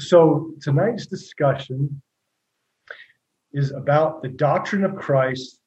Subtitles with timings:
[0.00, 2.00] so tonight's discussion
[3.52, 5.60] is about the doctrine of Christ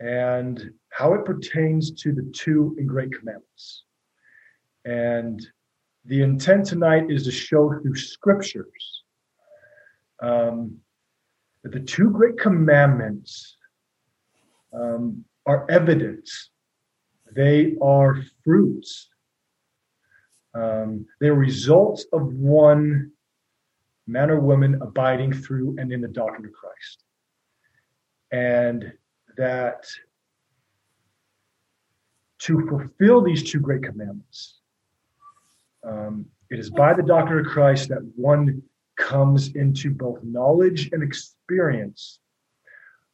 [0.00, 3.84] and how it pertains to the two and great commandments.
[4.84, 5.40] And
[6.04, 9.04] the intent tonight is to show through scriptures
[10.20, 10.76] um,
[11.62, 13.56] that the two great commandments
[14.72, 16.50] um, are evidence,
[17.32, 19.08] they are fruits,
[20.54, 23.11] um, they're results of one
[24.12, 27.04] man or woman abiding through and in the doctrine of Christ.
[28.30, 28.92] And
[29.36, 29.86] that
[32.40, 34.60] to fulfill these two great commandments,
[35.84, 38.62] um, it is by the doctrine of Christ that one
[38.96, 42.18] comes into both knowledge and experience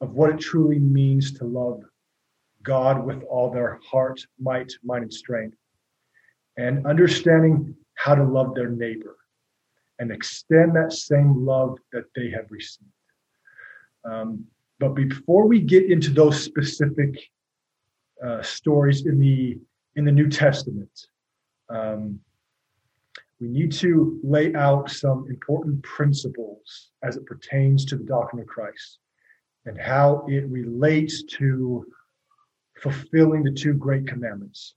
[0.00, 1.82] of what it truly means to love
[2.64, 5.56] God with all their heart, might, mind, and strength,
[6.56, 9.16] and understanding how to love their neighbor
[9.98, 12.90] and extend that same love that they have received.
[14.04, 14.44] Um,
[14.78, 17.18] but before we get into those specific
[18.24, 19.58] uh, stories in the
[19.96, 21.06] in the New Testament,
[21.68, 22.20] um,
[23.40, 28.48] we need to lay out some important principles as it pertains to the doctrine of
[28.48, 28.98] Christ
[29.66, 31.84] and how it relates to
[32.80, 34.74] fulfilling the two great commandments.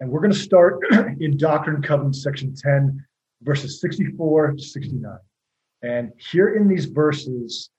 [0.00, 0.80] And we're going to start
[1.20, 3.04] in Doctrine and Covenants, section 10,
[3.42, 5.18] verses 64 to 69.
[5.82, 7.70] And here in these verses,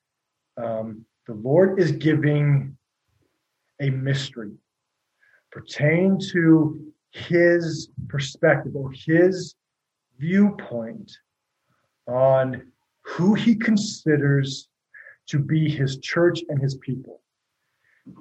[0.61, 2.75] um, the Lord is giving
[3.79, 4.51] a mystery
[5.51, 9.55] pertaining to his perspective or his
[10.17, 11.11] viewpoint
[12.07, 12.71] on
[13.03, 14.69] who he considers
[15.27, 17.21] to be his church and his people.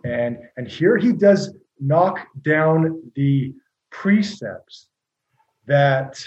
[0.04, 3.54] And, and here he does knock down the
[3.90, 4.88] precepts
[5.66, 6.22] that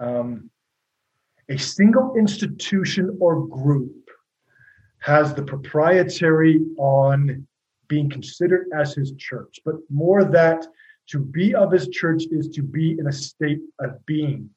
[0.00, 0.50] um,
[1.48, 3.92] a single institution or group
[5.00, 7.46] has the proprietary on
[7.88, 10.66] being considered as his church, but more that
[11.06, 14.48] to be of his church is to be in a state of being.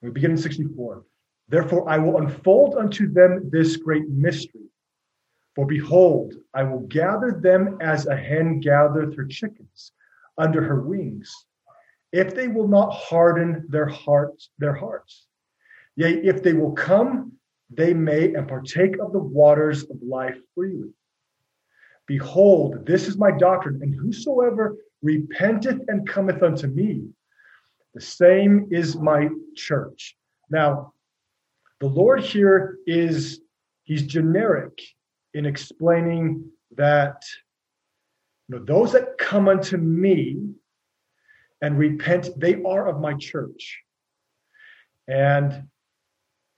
[0.00, 1.02] We begin in 64.
[1.48, 4.68] Therefore, I will unfold unto them this great mystery.
[5.56, 9.92] For behold, I will gather them as a hen gathereth her chickens
[10.38, 11.45] under her wings
[12.16, 15.26] if they will not harden their hearts, their hearts.
[15.96, 17.32] Yea, if they will come,
[17.68, 20.94] they may and partake of the waters of life freely.
[22.06, 27.06] Behold, this is my doctrine, and whosoever repenteth and cometh unto me,
[27.92, 30.16] the same is my church.
[30.48, 30.94] Now,
[31.80, 33.40] the Lord here is,
[33.84, 34.80] he's generic
[35.34, 37.22] in explaining that
[38.48, 40.54] you know, those that come unto me
[41.62, 43.80] and repent, they are of my church.
[45.08, 45.68] And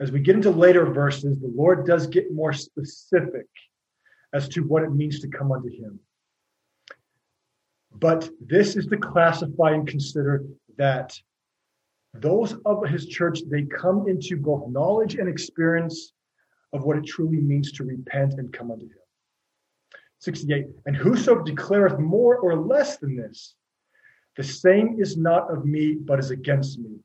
[0.00, 3.46] as we get into later verses, the Lord does get more specific
[4.32, 5.98] as to what it means to come unto him.
[7.94, 10.44] But this is to classify and consider
[10.76, 11.18] that
[12.14, 16.12] those of his church, they come into both knowledge and experience
[16.72, 18.92] of what it truly means to repent and come unto him.
[20.20, 20.66] 68.
[20.86, 23.54] And whoso declareth more or less than this,
[24.38, 27.00] the same is not of me, but is against me.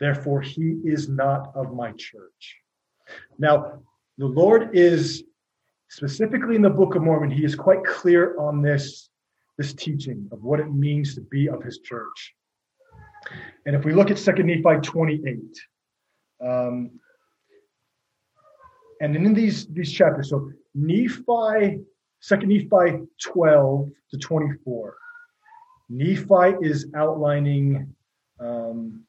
[0.00, 2.56] Therefore, he is not of my church.
[3.38, 3.82] Now,
[4.16, 5.22] the Lord is
[5.90, 9.10] specifically in the Book of Mormon, he is quite clear on this,
[9.58, 12.34] this teaching of what it means to be of his church.
[13.66, 15.38] And if we look at 2 Nephi 28,
[16.42, 16.92] um,
[19.02, 21.80] and in these, these chapters, so Nephi,
[22.22, 24.96] 2 Nephi 12 to 24,
[25.90, 27.92] Nephi is outlining
[28.38, 29.02] um,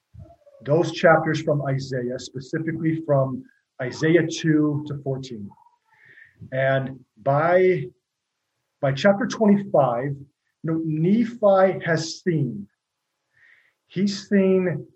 [0.66, 3.44] those chapters from Isaiah, specifically from
[3.80, 5.48] Isaiah 2 to 14.
[6.52, 7.86] And by,
[8.82, 10.18] by chapter 25, you
[10.64, 12.68] know, Nephi has seen,
[13.86, 14.88] he's seen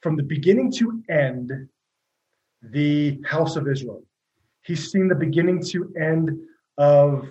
[0.00, 1.52] from the beginning to end
[2.62, 4.04] the house of Israel.
[4.62, 6.30] He's seen the beginning to end
[6.78, 7.28] of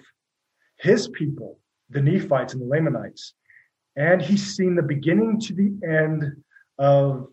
[0.78, 1.60] his people,
[1.90, 3.34] the Nephites and the Lamanites
[3.96, 6.44] and he's seen the beginning to the end
[6.78, 7.28] of,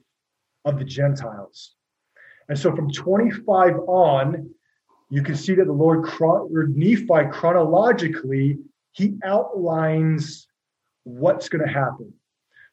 [0.64, 1.74] of the Gentiles.
[2.48, 4.50] And so from 25 on,
[5.10, 8.58] you can see that the Lord, or Nephi chronologically,
[8.92, 10.48] he outlines
[11.04, 12.12] what's going to happen.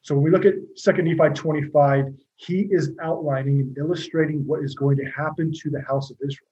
[0.02, 4.74] So when we look at 2nd Nephi 25, he is outlining and illustrating what is
[4.74, 6.50] going to happen to the house of Israel.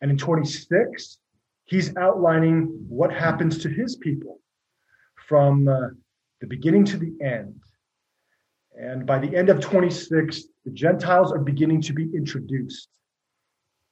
[0.00, 1.18] And in 26,
[1.64, 4.40] he's outlining what happens to his people
[5.28, 5.88] from uh,
[6.40, 7.60] the beginning to the end.
[8.78, 12.88] And by the end of 26, the Gentiles are beginning to be introduced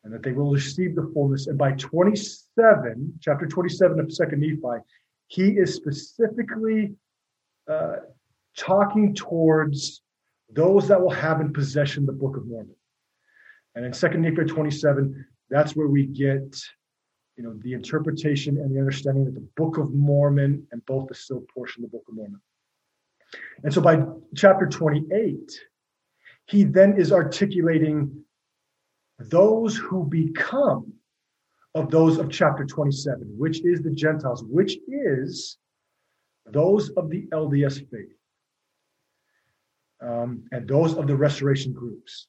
[0.05, 1.47] and that they will receive the fullness.
[1.47, 4.83] And by 27, chapter 27 of Second Nephi,
[5.29, 6.95] he is specifically
[7.71, 7.97] uh,
[8.57, 10.03] talking towards
[10.53, 12.75] those that will have in possession the Book of Mormon.
[13.75, 16.61] And in Second Nephi 27, that's where we get,
[17.37, 21.15] you know, the interpretation and the understanding that the Book of Mormon and both the
[21.15, 22.41] sealed portion of the Book of Mormon.
[23.65, 24.05] And so by
[24.37, 25.61] chapter 28,
[26.47, 28.25] he then is articulating
[29.19, 30.93] those who become
[31.75, 35.57] of those of chapter 27, which is the Gentiles, which is
[36.47, 38.13] those of the LDS faith,
[40.03, 42.27] um, and those of the restoration groups.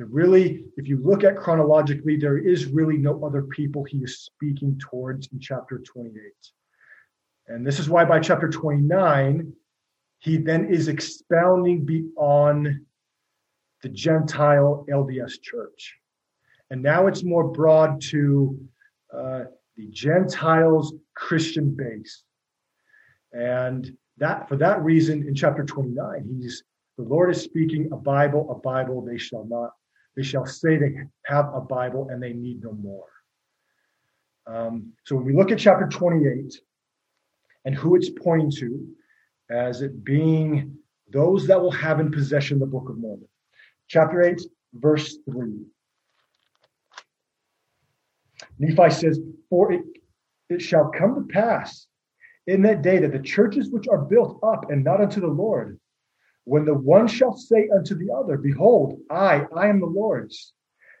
[0.00, 4.20] There really, if you look at chronologically, there is really no other people he is
[4.20, 6.14] speaking towards in chapter 28.
[7.48, 9.52] And this is why by chapter 29,
[10.20, 12.80] he then is expounding beyond
[13.82, 15.98] the Gentile LDS church.
[16.70, 18.58] And now it's more broad to
[19.14, 19.44] uh,
[19.76, 22.24] the Gentiles Christian base.
[23.34, 26.62] And that for that reason, in chapter 29, he's
[26.96, 29.72] the Lord is speaking a Bible, a Bible they shall not,
[30.16, 30.94] they shall say they
[31.26, 33.06] have a Bible and they need no more.
[34.46, 36.60] Um, so when we look at chapter 28
[37.64, 38.86] and who it's pointing to,
[39.50, 40.76] as it being
[41.12, 43.28] those that will have in possession the Book of Mormon.
[43.88, 44.40] Chapter 8,
[44.74, 45.64] verse 3.
[48.58, 49.18] Nephi says,
[49.48, 49.82] For it,
[50.48, 51.86] it shall come to pass
[52.46, 55.79] in that day that the churches which are built up and not unto the Lord,
[56.50, 60.52] when the one shall say unto the other, Behold, I, I am the Lord's,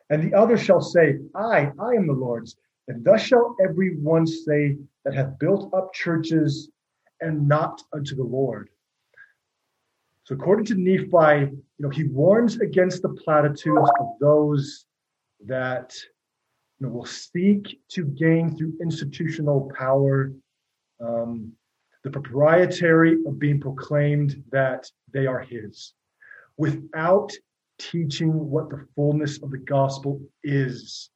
[0.08, 2.54] and the other shall say, I, I am the Lord's,
[2.86, 6.70] and thus shall every one say that hath built up churches
[7.20, 8.70] and not unto the Lord.
[10.22, 14.86] So according to Nephi, you know, he warns against the platitudes of those
[15.46, 15.92] that
[16.78, 20.32] you know, will seek to gain through institutional power
[21.00, 21.54] um,
[22.02, 25.92] the proprietary of being proclaimed that they are his
[26.56, 27.32] without
[27.78, 31.10] teaching what the fullness of the gospel is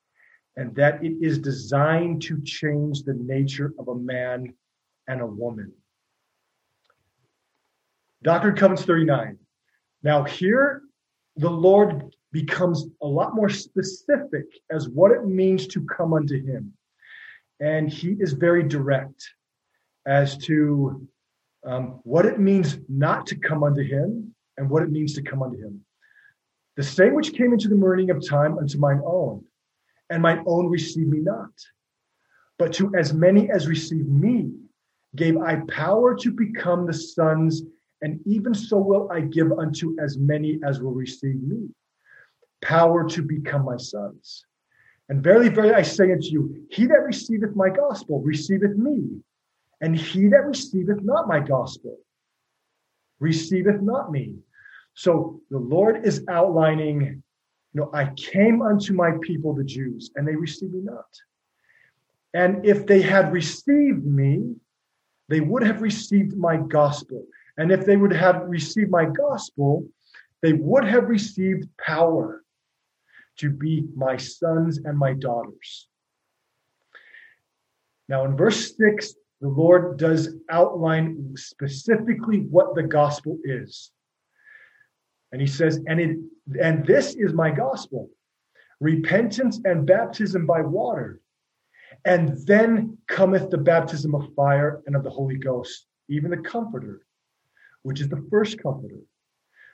[0.56, 4.54] and that it is designed to change the nature of a man
[5.08, 5.72] and a woman.
[8.22, 9.38] Doctrine Covenants 39.
[10.02, 10.82] Now, here
[11.36, 16.72] the Lord becomes a lot more specific as what it means to come unto him.
[17.60, 19.22] And he is very direct
[20.06, 21.06] as to
[21.64, 25.42] um, what it means not to come unto him and what it means to come
[25.42, 25.84] unto him.
[26.76, 29.44] The same which came into the morning of time unto mine own,
[30.10, 31.52] and mine own received me not.
[32.58, 34.52] But to as many as received me,
[35.16, 37.62] gave I power to become the sons,
[38.02, 41.68] and even so will I give unto as many as will receive me
[42.64, 44.46] power to become my sons.
[45.08, 49.20] And verily, verily, I say unto you, he that receiveth my gospel receiveth me,
[49.84, 51.98] and he that receiveth not my gospel
[53.20, 54.36] receiveth not me.
[54.94, 60.26] So the Lord is outlining, you know, I came unto my people, the Jews, and
[60.26, 61.04] they received me not.
[62.32, 64.54] And if they had received me,
[65.28, 67.26] they would have received my gospel.
[67.58, 69.86] And if they would have received my gospel,
[70.40, 72.42] they would have received power
[73.36, 75.88] to be my sons and my daughters.
[78.08, 79.14] Now, in verse 6,
[79.44, 83.90] the Lord does outline specifically what the gospel is.
[85.32, 86.16] And he says, and it
[86.62, 88.08] and this is my gospel
[88.80, 91.20] repentance and baptism by water.
[92.06, 97.02] And then cometh the baptism of fire and of the Holy Ghost, even the Comforter,
[97.82, 99.00] which is the first Comforter,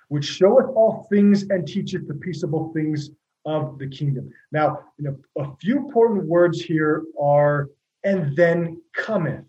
[0.09, 3.11] which showeth all things and teacheth the peaceable things
[3.45, 4.33] of the kingdom.
[4.50, 7.69] Now, you know, a few important words here are,
[8.03, 9.45] and then cometh.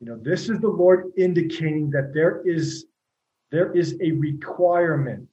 [0.00, 2.86] You know, this is the Lord indicating that there is
[3.50, 5.28] there is a requirement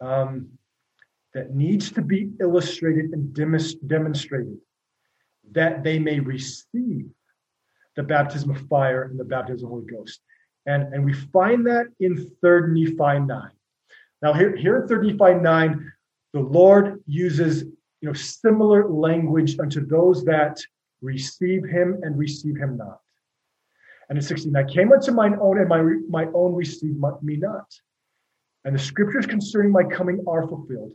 [0.00, 0.48] um,
[1.32, 4.58] that needs to be illustrated and demonstrated
[5.52, 7.06] that they may receive
[7.96, 10.20] the baptism of fire and the baptism of the Holy Ghost.
[10.66, 13.50] And, and we find that in 3rd Nephi 9.
[14.22, 15.92] Now, here, here in 3rd Nephi 9,
[16.32, 17.62] the Lord uses
[18.00, 20.60] you know similar language unto those that
[21.00, 23.00] receive him and receive him not.
[24.08, 27.66] And in 16, I came unto mine own, and my, my own received me not.
[28.64, 30.92] And the scriptures concerning my coming are fulfilled.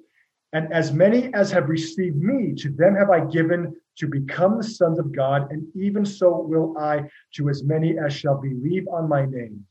[0.53, 4.63] And as many as have received me, to them have I given to become the
[4.63, 9.09] sons of God, and even so will I to as many as shall believe on
[9.09, 9.65] my name.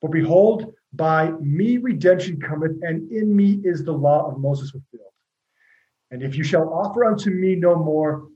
[0.00, 5.12] For behold, by me redemption cometh, and in me is the law of Moses fulfilled.
[6.10, 8.28] And if you shall offer unto me no more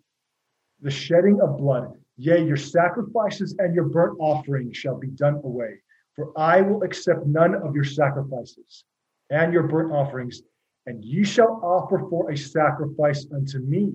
[0.80, 5.80] the shedding of blood, yea, your sacrifices and your burnt offerings shall be done away.
[6.14, 8.84] For I will accept none of your sacrifices
[9.30, 10.42] and your burnt offerings,
[10.86, 13.92] and ye shall offer for a sacrifice unto me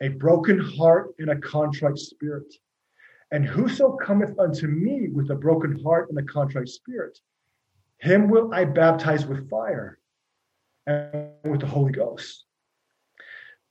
[0.00, 2.52] a broken heart and a contrite spirit.
[3.30, 7.18] And whoso cometh unto me with a broken heart and a contrite spirit,
[7.98, 9.98] him will I baptize with fire
[10.86, 12.44] and with the Holy Ghost.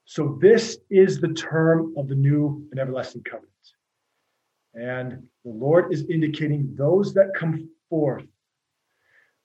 [0.09, 3.51] So, this is the term of the new and everlasting covenant.
[4.73, 8.25] And the Lord is indicating those that come forth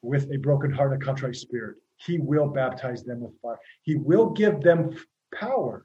[0.03, 3.59] with a broken heart and a contrite spirit, He will baptize them with fire.
[3.83, 4.97] He will give them
[5.35, 5.85] power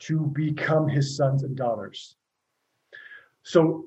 [0.00, 2.14] to become His sons and daughters.
[3.42, 3.86] So,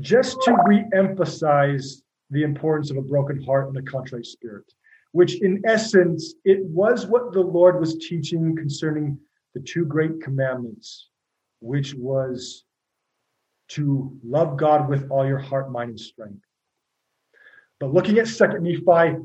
[0.00, 4.64] just to re emphasize the importance of a broken heart and a contrite spirit,
[5.16, 9.18] which in essence, it was what the Lord was teaching concerning
[9.54, 11.08] the two great commandments,
[11.60, 12.64] which was
[13.68, 16.44] to love God with all your heart, mind, and strength.
[17.80, 19.16] But looking at Second Nephi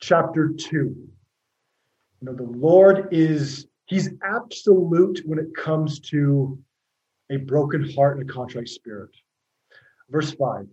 [0.00, 0.98] chapter 2, you
[2.22, 6.58] know, the Lord is, he's absolute when it comes to
[7.30, 9.10] a broken heart and a contrite spirit.
[10.08, 10.66] Verse 5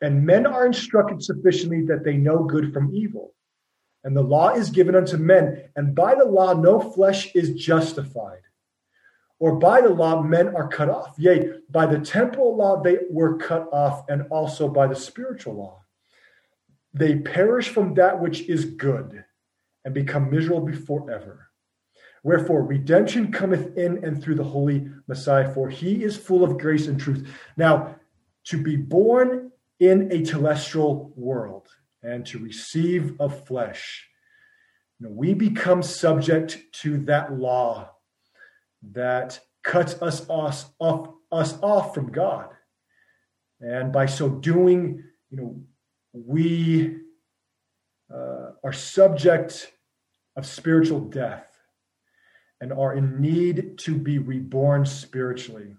[0.00, 3.34] And men are instructed sufficiently that they know good from evil.
[4.06, 8.42] And the law is given unto men, and by the law no flesh is justified.
[9.40, 11.16] Or by the law men are cut off.
[11.18, 15.82] Yea, by the temporal law they were cut off, and also by the spiritual law.
[16.94, 19.24] They perish from that which is good,
[19.84, 21.48] and become miserable forever.
[22.22, 26.86] Wherefore, redemption cometh in and through the Holy Messiah, for he is full of grace
[26.86, 27.28] and truth.
[27.56, 27.96] Now,
[28.44, 31.68] to be born in a telestial world
[32.06, 34.06] and to receive of flesh,
[34.98, 37.90] you know, we become subject to that law
[38.92, 42.48] that cuts us off, off, us off from God.
[43.60, 45.60] And by so doing, you know,
[46.12, 46.96] we
[48.12, 49.72] uh, are subject
[50.36, 51.46] of spiritual death
[52.60, 55.74] and are in need to be reborn spiritually.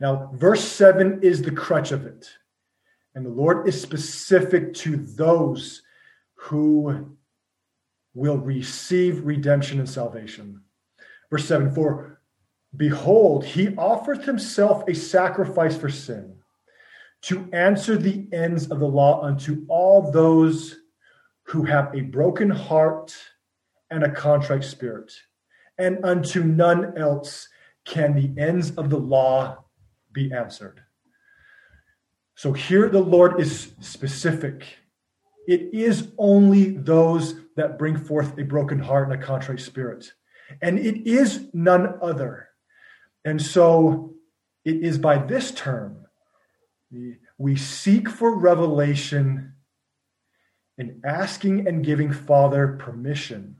[0.00, 2.28] Now, verse 7 is the crutch of it.
[3.18, 5.82] And the Lord is specific to those
[6.36, 7.16] who
[8.14, 10.62] will receive redemption and salvation.
[11.28, 12.20] Verse 7 For
[12.76, 16.36] behold, he offereth himself a sacrifice for sin
[17.22, 20.76] to answer the ends of the law unto all those
[21.42, 23.16] who have a broken heart
[23.90, 25.12] and a contrite spirit
[25.76, 27.48] and unto none else
[27.84, 29.64] can the ends of the law
[30.12, 30.84] be answered.
[32.38, 34.64] So here the Lord is specific.
[35.48, 40.12] It is only those that bring forth a broken heart and a contrite spirit.
[40.62, 42.50] And it is none other.
[43.24, 44.14] And so
[44.64, 46.06] it is by this term
[47.38, 49.54] we seek for revelation
[50.78, 53.56] in asking and giving Father permission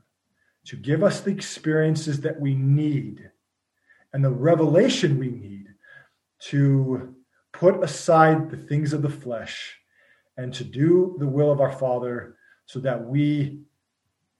[0.67, 3.29] to give us the experiences that we need
[4.13, 5.67] and the revelation we need
[6.43, 7.13] to
[7.59, 9.77] put aside the things of the flesh
[10.37, 13.59] and to do the will of our Father so that we,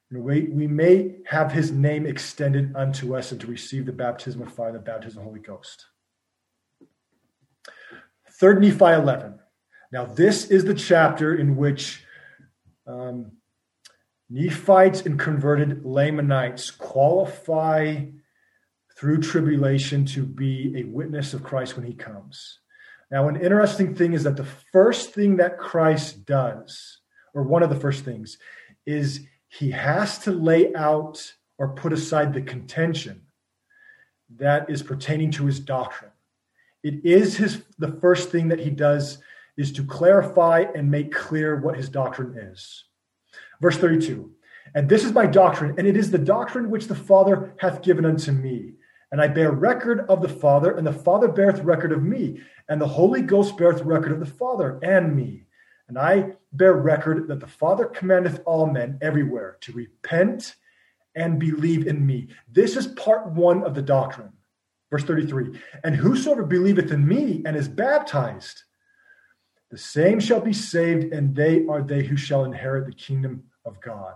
[0.10, 4.54] we, we may have his name extended unto us and to receive the baptism of
[4.54, 5.86] fire, the baptism of the Holy Ghost.
[8.40, 9.38] Third Nephi 11.
[9.92, 12.06] Now, this is the chapter in which
[12.88, 13.34] um,
[14.30, 18.06] Nephites and converted Lamanites qualify
[18.96, 22.60] through tribulation to be a witness of Christ when he comes.
[23.12, 27.00] Now, an interesting thing is that the first thing that Christ does,
[27.34, 28.38] or one of the first things,
[28.86, 33.22] is he has to lay out or put aside the contention
[34.38, 36.12] that is pertaining to his doctrine.
[36.84, 39.18] It is his the first thing that he does
[39.58, 42.86] is to clarify and make clear what his doctrine is.
[43.60, 44.32] Verse 32
[44.76, 48.06] And this is my doctrine, and it is the doctrine which the Father hath given
[48.06, 48.76] unto me.
[49.12, 52.80] And I bear record of the Father, and the Father beareth record of me, and
[52.80, 55.46] the Holy Ghost beareth record of the Father and me.
[55.88, 60.56] And I bear record that the Father commandeth all men everywhere to repent
[61.16, 62.30] and believe in me.
[62.52, 64.32] This is part one of the doctrine.
[64.92, 68.64] Verse 33 And whosoever believeth in me and is baptized,
[69.72, 73.80] the same shall be saved, and they are they who shall inherit the kingdom of
[73.82, 74.14] God.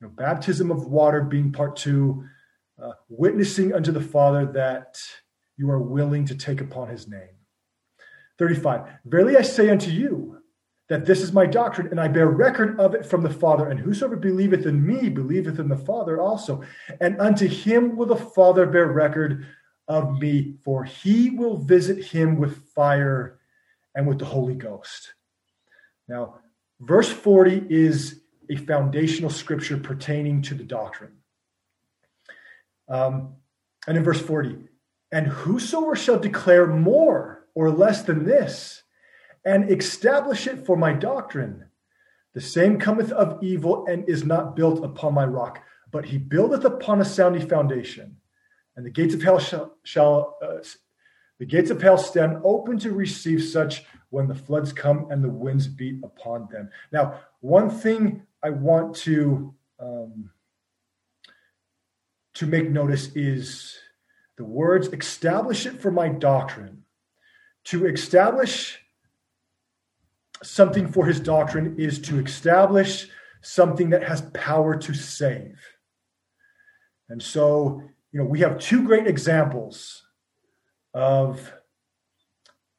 [0.00, 2.24] You know, baptism of water being part two,
[2.82, 5.00] uh, witnessing unto the Father that
[5.56, 7.36] you are willing to take upon his name.
[8.38, 8.82] 35.
[9.04, 10.38] Verily I say unto you,
[10.88, 13.68] that this is my doctrine, and I bear record of it from the Father.
[13.68, 16.62] And whosoever believeth in me believeth in the Father also.
[17.00, 19.46] And unto him will the Father bear record
[19.86, 23.38] of me, for he will visit him with fire
[23.94, 25.14] and with the Holy Ghost.
[26.08, 26.38] Now,
[26.80, 31.17] verse 40 is a foundational scripture pertaining to the doctrine.
[32.88, 33.34] Um,
[33.86, 34.56] and in verse 40,
[35.12, 38.82] and whosoever shall declare more or less than this,
[39.44, 41.64] and establish it for my doctrine,
[42.34, 46.64] the same cometh of evil and is not built upon my rock, but he buildeth
[46.64, 48.16] upon a sounding foundation.
[48.76, 50.58] And the gates of hell shall, shall uh,
[51.38, 55.28] the gates of hell stand open to receive such when the floods come and the
[55.28, 56.70] winds beat upon them.
[56.92, 60.30] Now, one thing I want to um,
[62.38, 63.76] to make notice is
[64.36, 66.84] the words establish it for my doctrine.
[67.64, 68.78] To establish
[70.42, 73.08] something for his doctrine is to establish
[73.42, 75.58] something that has power to save.
[77.08, 80.04] And so, you know, we have two great examples
[80.94, 81.52] of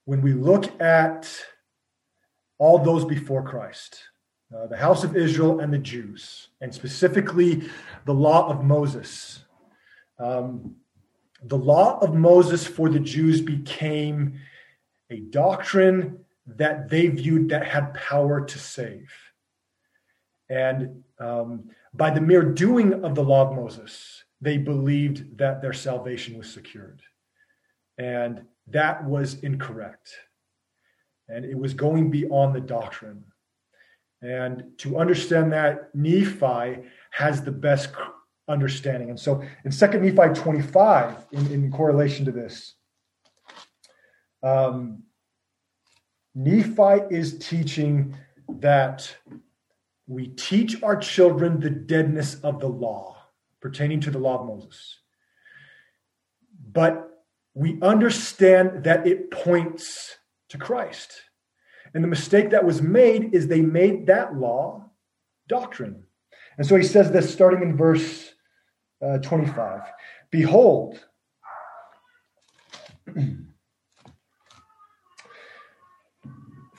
[0.06, 1.30] when we look at
[2.58, 4.04] all those before Christ
[4.56, 7.70] uh, the house of Israel and the Jews, and specifically
[8.06, 9.44] the law of Moses.
[10.20, 10.76] Um,
[11.44, 14.40] the law of Moses for the Jews became
[15.10, 19.12] a doctrine that they viewed that had power to save.
[20.50, 25.74] And um, by the mere doing of the law of Moses, they believed that their
[25.74, 27.02] salvation was secured.
[27.98, 30.10] And that was incorrect.
[31.28, 33.24] And it was going beyond the doctrine.
[34.22, 37.90] And to understand that, Nephi has the best
[38.50, 39.10] understanding.
[39.10, 42.74] And so in 2 Nephi 25, in, in correlation to this,
[44.44, 45.04] um,
[46.36, 49.16] Nephi is teaching that
[50.08, 53.18] we teach our children the deadness of the law
[53.62, 55.00] pertaining to the law of Moses.
[56.72, 57.10] But
[57.54, 60.18] we understand that it points
[60.50, 61.22] to Christ.
[61.94, 64.90] And the mistake that was made is they made that law
[65.48, 66.04] doctrine.
[66.58, 68.34] And so he says this starting in verse
[69.02, 69.82] uh, 25
[70.32, 71.00] Behold,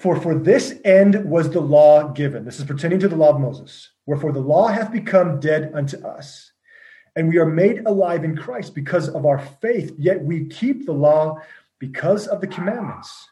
[0.00, 2.46] For for this end was the law given.
[2.46, 3.90] This is pertaining to the law of Moses.
[4.06, 6.52] Wherefore the law hath become dead unto us,
[7.16, 9.92] and we are made alive in Christ because of our faith.
[9.98, 11.36] Yet we keep the law
[11.78, 13.28] because of the commandments.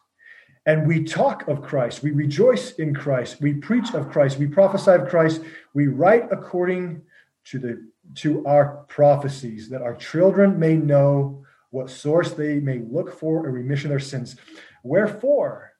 [0.66, 4.90] And we talk of Christ, we rejoice in Christ, we preach of Christ, we prophesy
[4.90, 5.40] of Christ,
[5.72, 7.00] we write according
[7.46, 13.18] to the to our prophecies, that our children may know what source they may look
[13.18, 14.36] for a remission of their sins.
[14.82, 15.72] Wherefore,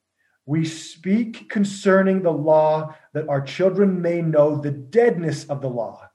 [0.47, 6.09] we speak concerning the law that our children may know the deadness of the law.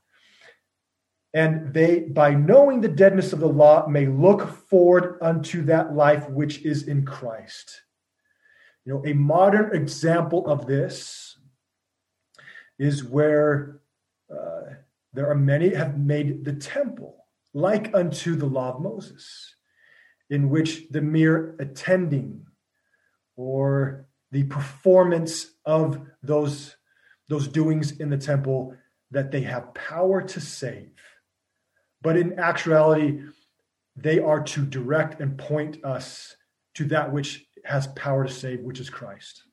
[1.34, 6.30] And they, by knowing the deadness of the law, may look forward unto that life
[6.30, 7.82] which is in Christ.
[8.86, 11.38] You know, a modern example of this
[12.78, 13.80] is where
[14.32, 14.73] uh,
[15.13, 19.56] there are many have made the temple like unto the law of Moses,
[20.30, 22.45] in which the mere attending
[23.36, 26.76] or the performance of those,
[27.30, 28.76] those doings in the temple
[29.12, 30.91] that they have power to save.
[32.02, 33.21] But in actuality,
[33.95, 36.36] they are to direct and point us
[36.73, 39.43] to that which has power to save, which is Christ.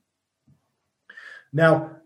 [1.53, 1.96] Now,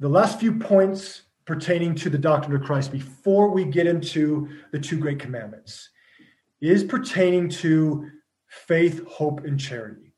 [0.00, 4.78] the last few points pertaining to the doctrine of Christ before we get into the
[4.78, 5.90] two great commandments
[6.60, 8.08] is pertaining to
[8.46, 10.14] faith, hope, and charity.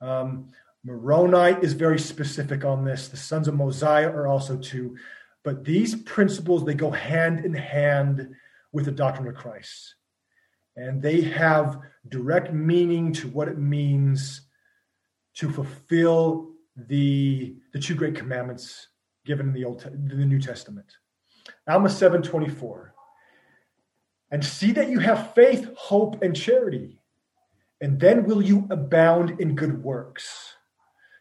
[0.00, 0.52] Um,
[0.84, 3.08] Moroni is very specific on this.
[3.08, 4.96] The sons of Mosiah are also too.
[5.42, 8.32] But these principles, they go hand in hand
[8.70, 9.96] with the doctrine of Christ.
[10.76, 14.42] And they have direct meaning to what it means
[15.38, 18.86] to fulfill the, the two great commandments
[19.26, 20.86] given in the Old the New Testament.
[21.68, 22.92] Alma 7:24.
[24.30, 27.00] And see that you have faith, hope, and charity,
[27.80, 30.54] and then will you abound in good works.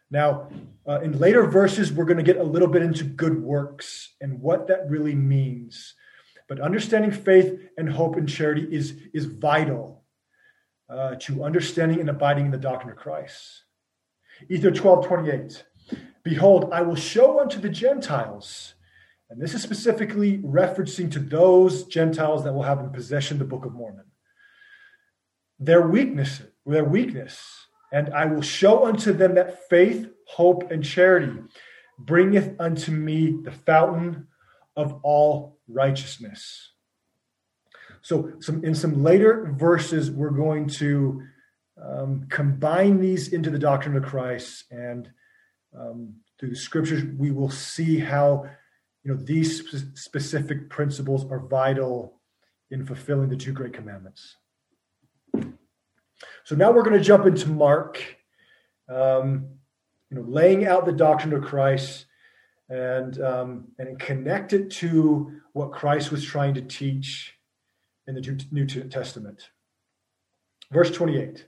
[0.10, 0.50] Now,
[0.88, 4.40] uh, in later verses, we're going to get a little bit into good works and
[4.40, 5.94] what that really means.
[6.48, 10.04] But understanding faith and hope and charity is, is vital
[10.90, 13.64] uh, to understanding and abiding in the doctrine of Christ.
[14.50, 15.64] Ether 12 28.
[16.26, 18.74] Behold, I will show unto the Gentiles,
[19.30, 23.64] and this is specifically referencing to those Gentiles that will have in possession the Book
[23.64, 24.06] of Mormon,
[25.60, 31.32] their weakness, their weakness, and I will show unto them that faith, hope, and charity,
[32.00, 34.28] bringeth unto me the fountain
[34.76, 36.72] of all righteousness.
[38.02, 41.22] So, some in some later verses, we're going to
[41.80, 45.12] um, combine these into the doctrine of Christ, and
[45.78, 48.46] um, through the scriptures, we will see how
[49.04, 52.20] you know these sp- specific principles are vital
[52.72, 54.36] in fulfilling the two great commandments.
[56.44, 58.02] So now we're going to jump into Mark,
[58.90, 59.48] um,
[60.10, 62.06] you know, laying out the doctrine of Christ
[62.70, 67.34] and um, and connect it to what Christ was trying to teach
[68.08, 69.50] in the New Testament.
[70.72, 71.46] Verse 28.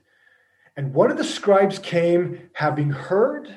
[0.76, 3.52] And one of the scribes came, having heard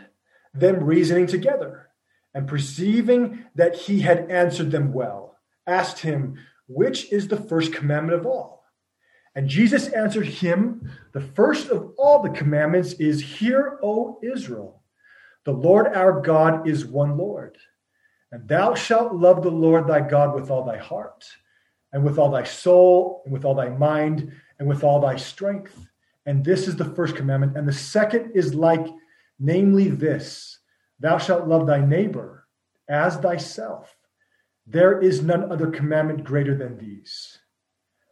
[0.53, 1.87] them reasoning together,
[2.33, 5.37] and perceiving that he had answered them well,
[5.67, 6.37] asked him,
[6.67, 8.63] Which is the first commandment of all?
[9.35, 14.83] And Jesus answered him, The first of all the commandments is, Hear, O Israel,
[15.45, 17.57] the Lord our God is one Lord.
[18.31, 21.25] And thou shalt love the Lord thy God with all thy heart,
[21.91, 25.87] and with all thy soul, and with all thy mind, and with all thy strength.
[26.25, 27.57] And this is the first commandment.
[27.57, 28.85] And the second is like,
[29.41, 30.60] namely, this
[30.99, 32.45] Thou shalt love thy neighbor
[32.88, 33.95] as thyself.
[34.67, 37.39] There is none other commandment greater than these.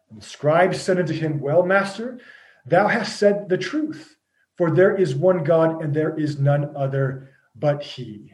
[0.10, 2.20] And the scribe said unto him, Well, master,
[2.66, 4.16] thou hast said the truth,
[4.58, 8.34] for there is one God, and there is none other but he.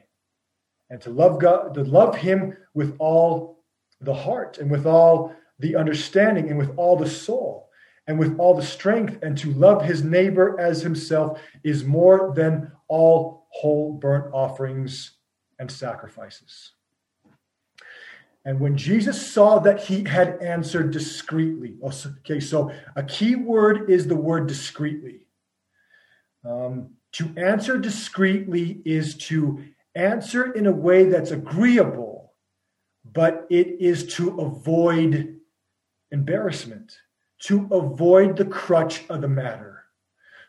[0.89, 3.63] And to love God, to love him with all
[3.99, 7.69] the heart and with all the understanding and with all the soul
[8.07, 12.71] and with all the strength, and to love his neighbor as himself is more than
[12.87, 15.11] all whole burnt offerings
[15.59, 16.71] and sacrifices.
[18.45, 23.89] And when Jesus saw that he had answered discreetly, oh, okay, so a key word
[23.89, 25.21] is the word discreetly.
[26.47, 29.63] Um, to answer discreetly is to
[29.95, 32.33] answer in a way that's agreeable,
[33.03, 35.37] but it is to avoid
[36.11, 36.97] embarrassment,
[37.39, 39.74] to avoid the crutch of the matter.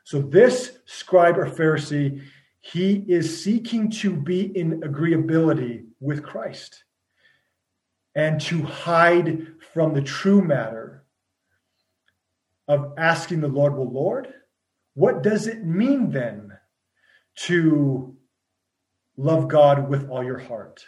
[0.06, 2.22] So, this scribe or Pharisee,
[2.60, 6.84] he is seeking to be in agreeability with Christ
[8.14, 11.04] and to hide from the true matter
[12.68, 14.32] of asking the Lord, Well, Lord,
[14.94, 16.52] what does it mean then
[17.46, 18.16] to
[19.16, 20.86] love God with all your heart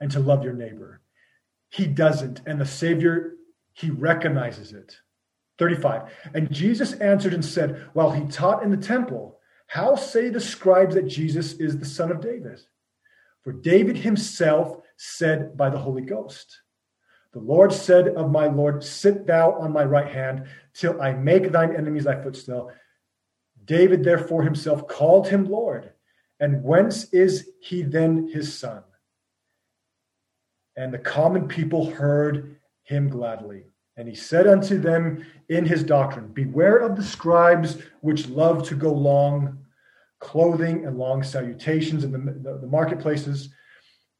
[0.00, 1.02] and to love your neighbor?
[1.68, 2.40] He doesn't.
[2.46, 3.34] And the Savior,
[3.74, 4.96] he recognizes it.
[5.58, 6.12] 35.
[6.34, 10.94] And Jesus answered and said, While he taught in the temple, how say the scribes
[10.94, 12.60] that Jesus is the son of David?
[13.42, 16.60] For David himself said by the Holy Ghost,
[17.32, 21.50] The Lord said of my Lord, Sit thou on my right hand till I make
[21.52, 22.72] thine enemies thy footstool.
[23.64, 25.92] David therefore himself called him Lord.
[26.40, 28.82] And whence is he then his son?
[30.76, 33.64] And the common people heard him gladly.
[33.98, 38.76] And he said unto them in his doctrine, Beware of the scribes which love to
[38.76, 39.58] go long
[40.20, 43.50] clothing and long salutations in the, the, the marketplaces,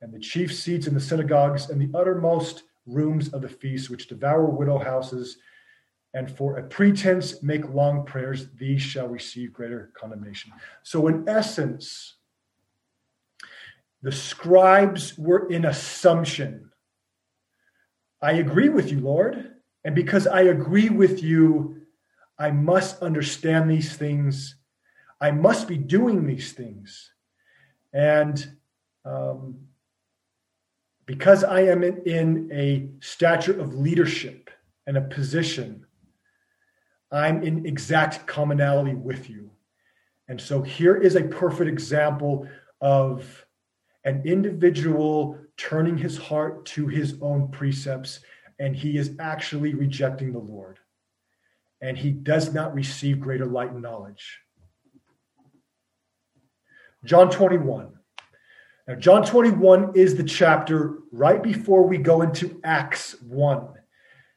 [0.01, 4.09] and the chief seats in the synagogues, and the uttermost rooms of the feast, which
[4.09, 5.39] devour widow houses,
[6.13, 10.53] and for a pretense make long prayers, these shall receive greater condemnation.
[10.83, 12.17] So, in essence,
[14.03, 16.71] the scribes were in assumption.
[18.21, 19.55] I agree with you, Lord.
[19.89, 21.81] And because I agree with you,
[22.39, 24.57] I must understand these things.
[25.19, 27.11] I must be doing these things.
[27.95, 28.55] And
[29.07, 29.61] um,
[31.07, 34.51] because I am in, in a stature of leadership
[34.87, 35.87] and a position,
[37.11, 39.51] I'm in exact commonality with you.
[40.29, 42.47] And so here is a perfect example
[42.83, 43.47] of
[44.05, 48.21] an individual turning his heart to his own precepts,
[48.59, 50.79] and he is actually rejecting the Lord.
[51.81, 54.41] And he does not receive greater light and knowledge.
[57.05, 57.93] John 21.
[58.89, 63.69] Now, John 21 is the chapter right before we go into Acts 1.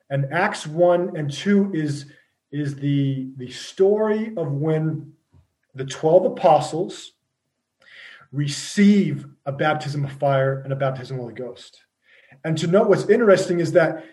[0.10, 2.06] And Acts 1 and 2 is,
[2.52, 5.14] is the, the story of when
[5.74, 7.14] the 12 apostles
[8.32, 11.82] receive a baptism of fire and a baptism of the Holy Ghost.
[12.44, 14.06] And to note what's interesting is that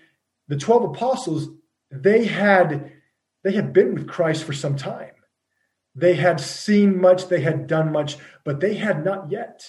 [0.48, 1.48] the 12 apostles,
[1.90, 2.92] they had
[3.44, 5.12] they had been with Christ for some time.
[5.94, 9.64] They had seen much, they had done much, but they had not yet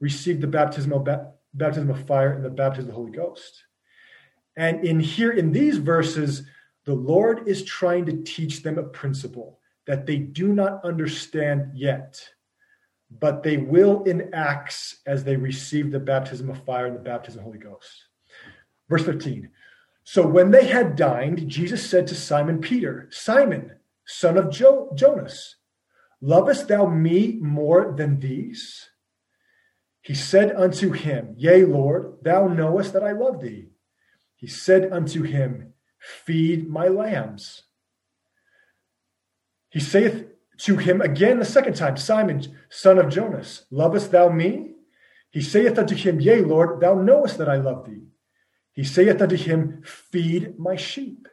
[0.00, 1.08] received the baptism of,
[1.54, 3.64] baptism of fire and the baptism of the Holy Ghost.
[4.56, 6.42] And in here, in these verses,
[6.84, 12.22] the Lord is trying to teach them a principle that they do not understand yet.
[13.10, 17.40] But they will in Acts as they receive the baptism of fire and the baptism
[17.40, 18.04] of the Holy Ghost.
[18.88, 19.50] Verse 15.
[20.04, 23.72] So when they had dined, Jesus said to Simon Peter, Simon,
[24.06, 25.56] son of jo- Jonas,
[26.20, 28.88] lovest thou me more than these?
[30.00, 33.68] He said unto him, Yea, Lord, thou knowest that I love thee.
[34.34, 37.64] He said unto him, Feed my lambs.
[39.68, 40.26] He saith
[40.58, 44.74] to him again the second time, Simon, son of Jonas, lovest thou me?
[45.30, 48.02] He saith unto him, Yea, Lord, thou knowest that I love thee.
[48.72, 51.28] He saith unto him, Feed my sheep.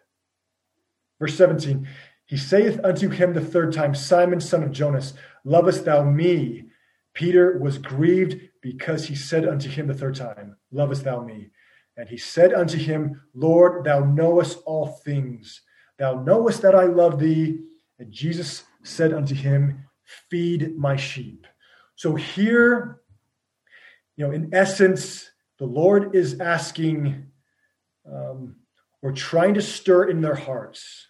[1.20, 1.88] Verse 17,
[2.26, 6.66] he saith unto him the third time, Simon, son of Jonas, lovest thou me?
[7.14, 11.50] Peter was grieved because he said unto him the third time, Lovest thou me?
[11.96, 15.62] And he said unto him, Lord, thou knowest all things.
[15.98, 17.60] Thou knowest that I love thee.
[18.00, 19.86] And Jesus said unto him,
[20.30, 21.48] Feed my sheep.
[21.96, 23.02] So here,
[24.16, 27.32] you know, in essence, the Lord is asking
[28.12, 28.58] um,
[29.02, 31.08] or trying to stir in their hearts.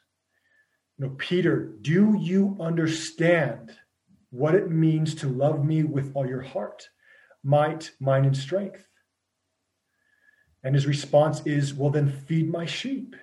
[0.97, 3.75] You know, Peter, do you understand
[4.29, 6.87] what it means to love me with all your heart,
[7.43, 8.87] might, mind, and strength?
[10.63, 13.15] And his response is, Well, then feed my sheep.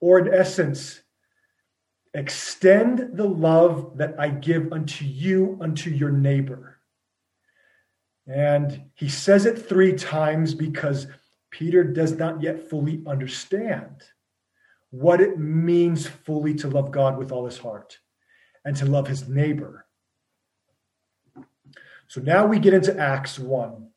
[0.00, 1.02] Or, in essence,
[2.14, 6.78] Extend the love that I give unto you, unto your neighbor.
[8.26, 11.06] And he says it three times because
[11.50, 14.02] Peter does not yet fully understand
[14.90, 17.98] what it means fully to love God with all his heart
[18.64, 19.86] and to love his neighbor.
[22.06, 23.88] So now we get into Acts 1,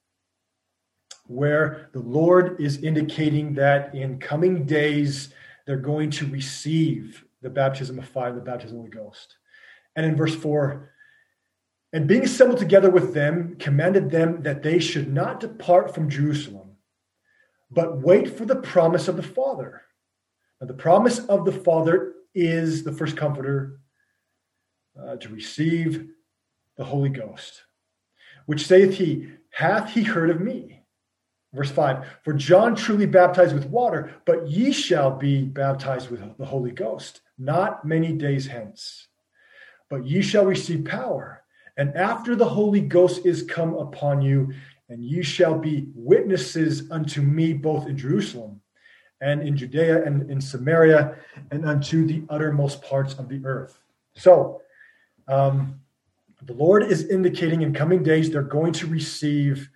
[1.28, 5.34] where the Lord is indicating that in coming days
[5.66, 9.36] they're going to receive the baptism of fire, the baptism of the Ghost.
[9.96, 10.92] And in verse 4,
[11.94, 16.78] and being assembled together with them, commanded them that they should not depart from Jerusalem,
[17.70, 19.82] but wait for the promise of the Father.
[20.60, 23.82] Now, the promise of the Father is the first comforter
[25.00, 26.08] uh, to receive
[26.78, 27.64] the Holy Ghost,
[28.46, 30.81] which saith he, Hath he heard of me?
[31.54, 36.46] Verse 5 For John truly baptized with water, but ye shall be baptized with the
[36.46, 39.08] Holy Ghost, not many days hence.
[39.90, 41.44] But ye shall receive power,
[41.78, 44.54] and after the Holy Ghost is come upon you,
[44.90, 48.62] and ye shall be witnesses unto me both in Jerusalem
[49.22, 51.16] and in Judea and in Samaria
[51.52, 53.80] and unto the uttermost parts of the earth.
[54.16, 54.62] So,
[55.28, 55.80] um,
[56.44, 59.70] the Lord is indicating in coming days they're going to receive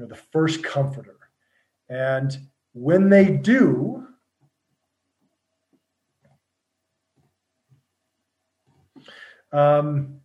[0.00, 1.16] know, the first comforter.
[1.88, 2.36] And
[2.72, 4.06] when they do,
[9.52, 10.20] um,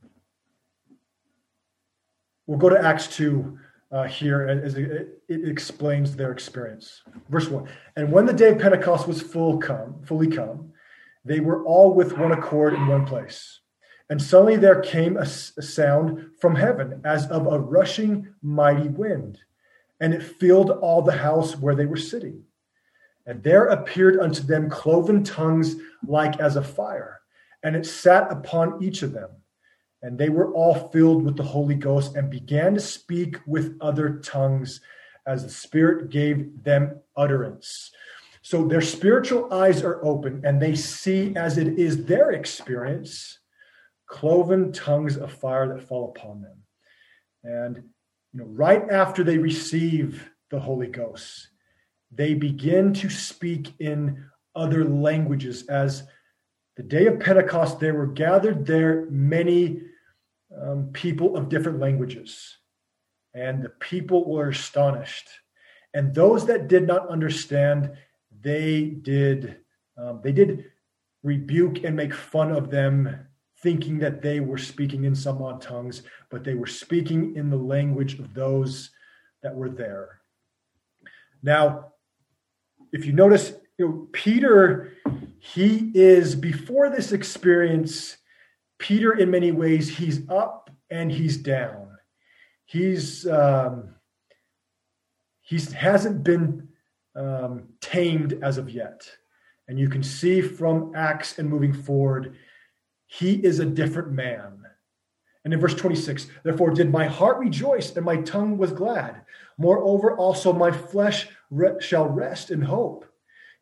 [2.48, 3.60] we'll go to Acts 2
[3.92, 7.02] uh, here as it, it, explains their experience.
[7.30, 10.72] Verse 1 And when the day of Pentecost was full come, fully come,
[11.24, 13.60] they were all with one accord in one place.
[14.10, 19.40] And suddenly there came a sound from heaven as of a rushing mighty wind
[20.00, 22.44] and it filled all the house where they were sitting.
[23.26, 27.22] And there appeared unto them cloven tongues like as a fire,
[27.64, 29.30] and it sat upon each of them.
[30.02, 34.20] And they were all filled with the Holy Ghost and began to speak with other
[34.20, 34.82] tongues
[35.26, 37.92] as the Spirit gave them utterance.
[38.44, 43.40] So their spiritual eyes are open and they see, as it is their experience,
[44.06, 46.58] cloven tongues of fire that fall upon them.
[47.44, 47.84] And
[48.36, 51.48] you know, right after they receive the Holy Ghost,
[52.12, 55.66] they begin to speak in other languages.
[55.68, 56.04] As
[56.76, 59.84] the day of Pentecost, there were gathered there many
[60.62, 62.58] um, people of different languages,
[63.34, 65.30] and the people were astonished.
[65.94, 67.94] And those that did not understand,
[68.42, 69.60] they did
[69.98, 70.66] um, they did
[71.24, 73.28] rebuke and make fun of them
[73.66, 77.58] thinking that they were speaking in some odd tongues, but they were speaking in the
[77.58, 78.92] language of those
[79.42, 80.22] that were there.
[81.42, 81.94] Now,
[82.94, 84.94] if you notice, you know, Peter,
[85.40, 88.18] he is before this experience,
[88.78, 91.88] Peter, in many ways, he's up and he's down.
[92.66, 93.96] He's um,
[95.42, 96.68] he hasn't been
[97.16, 99.10] um, tamed as of yet,
[99.68, 102.36] and you can see from Acts and moving forward
[103.18, 104.66] he is a different man.
[105.46, 109.22] And in verse 26, therefore did my heart rejoice and my tongue was glad.
[109.58, 113.06] Moreover, also my flesh re- shall rest in hope.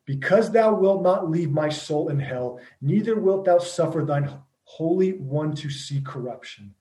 [0.06, 4.28] Because thou wilt not leave my soul in hell, neither wilt thou suffer thine
[4.64, 6.74] holy one to see corruption.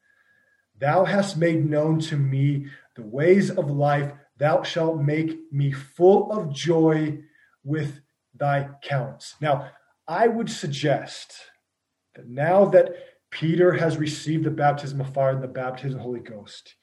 [0.79, 4.11] Thou hast made known to me the ways of life.
[4.37, 7.19] Thou shalt make me full of joy
[7.63, 8.01] with
[8.33, 9.35] thy counts.
[9.39, 9.69] Now,
[10.07, 11.35] I would suggest
[12.15, 12.95] that now that
[13.29, 16.75] Peter has received the baptism of fire and the baptism of the Holy Ghost,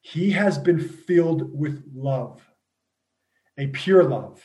[0.00, 2.40] he has been filled with love,
[3.56, 4.42] a pure love.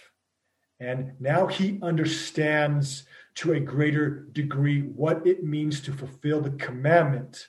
[0.79, 3.03] And now he understands
[3.35, 7.47] to a greater degree what it means to fulfill the commandment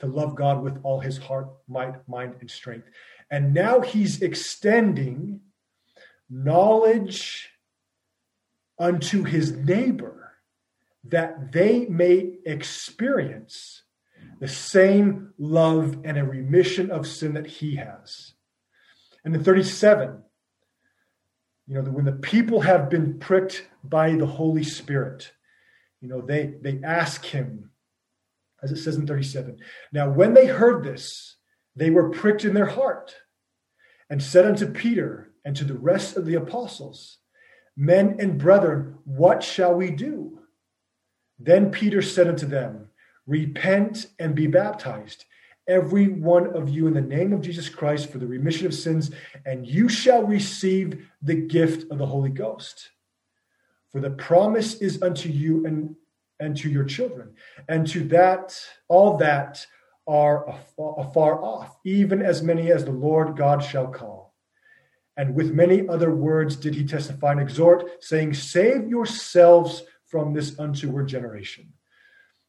[0.00, 2.88] to love God with all his heart, might, mind, and strength.
[3.30, 5.40] And now he's extending
[6.28, 7.50] knowledge
[8.78, 10.23] unto his neighbor
[11.08, 13.82] that they may experience
[14.40, 18.32] the same love and a remission of sin that he has.
[19.24, 20.22] And in 37,
[21.66, 25.32] you know, when the people have been pricked by the Holy Spirit,
[26.00, 27.70] you know, they they ask him,
[28.62, 29.58] as it says in 37.
[29.92, 31.36] Now, when they heard this,
[31.74, 33.14] they were pricked in their heart
[34.10, 37.18] and said unto Peter and to the rest of the apostles,
[37.76, 40.38] Men and brethren, what shall we do?
[41.38, 42.88] Then Peter said unto them,
[43.26, 45.24] Repent and be baptized,
[45.66, 49.10] every one of you, in the name of Jesus Christ for the remission of sins,
[49.46, 52.90] and you shall receive the gift of the Holy Ghost.
[53.90, 55.96] For the promise is unto you and,
[56.38, 57.34] and to your children,
[57.68, 59.66] and to that, all that
[60.06, 60.46] are
[60.78, 64.34] afar off, even as many as the Lord God shall call.
[65.16, 70.58] And with many other words did he testify and exhort, saying, Save yourselves from this
[70.58, 71.72] untoward generation.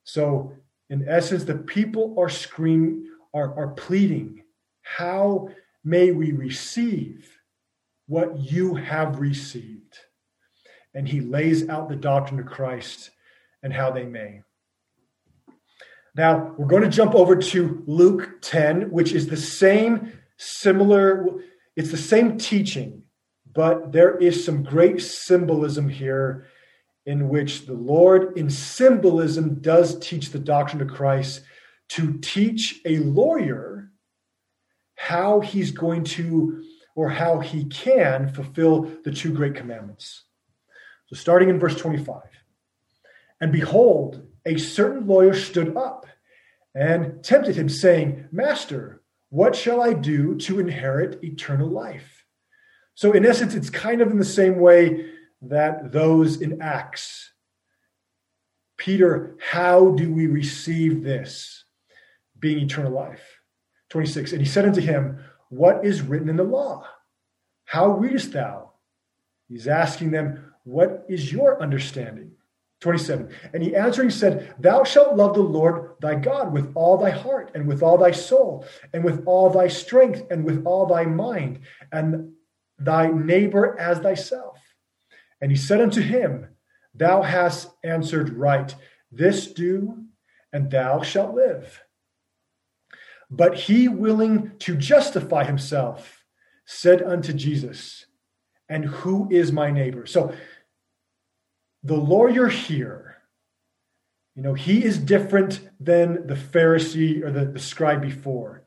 [0.04, 0.54] So
[0.90, 4.44] in essence, the people are screaming, are, are pleading,
[4.82, 5.50] How
[5.84, 7.30] may we receive
[8.08, 9.98] what you have received?
[10.94, 13.12] And he lays out the doctrine of Christ
[13.64, 14.42] and how they may.
[16.16, 21.42] Now, we're going to jump over to Luke 10, which is the same similar,
[21.76, 23.04] it's the same teaching,
[23.54, 26.48] but there is some great symbolism here
[27.06, 31.42] in which the Lord, in symbolism, does teach the doctrine of Christ
[31.90, 33.92] to teach a lawyer
[34.96, 36.64] how he's going to
[36.96, 40.24] or how he can fulfill the two great commandments.
[41.08, 42.24] So, starting in verse 25,
[43.42, 46.08] and behold, a certain lawyer stood up
[46.74, 52.26] and tempted him, saying, Master, what shall I do to inherit eternal life?
[52.96, 55.12] So, in essence, it's kind of in the same way
[55.42, 57.32] that those in Acts.
[58.78, 61.64] Peter, how do we receive this?
[62.40, 63.40] Being eternal life.
[63.90, 64.34] 26.
[64.34, 65.20] And he said unto him,
[65.50, 66.86] What is written in the law?
[67.66, 68.72] How readest thou?
[69.48, 72.32] He's asking them, What is your understanding?
[72.82, 73.30] 27.
[73.54, 77.52] And he answering said, Thou shalt love the Lord thy God with all thy heart,
[77.56, 81.62] and with all thy soul, and with all thy strength, and with all thy mind,
[81.92, 82.34] and
[82.78, 84.60] thy neighbor as thyself.
[85.46, 86.48] And he said unto him,
[86.96, 88.74] Thou hast answered right.
[89.12, 90.06] This do,
[90.52, 91.84] and thou shalt live.
[93.30, 96.24] But he, willing to justify himself,
[96.66, 98.08] said unto Jesus,
[98.68, 100.08] And who is my neighbor?
[100.08, 100.34] So
[101.84, 103.18] the lawyer here,
[104.36, 108.64] you know, he is different than the Pharisee or the, the scribe before.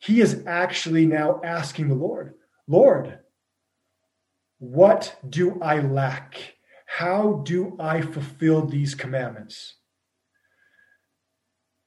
[0.00, 2.34] He is actually now asking the Lord,
[2.66, 3.20] Lord,
[4.58, 6.56] what do I lack?
[6.86, 9.74] How do I fulfill these commandments?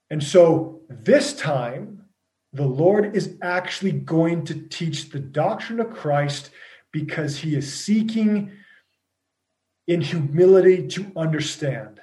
[0.10, 2.06] And so this time,
[2.54, 6.50] the Lord is actually going to teach the doctrine of Christ
[6.92, 8.52] because he is seeking
[9.88, 12.00] in humility to understand.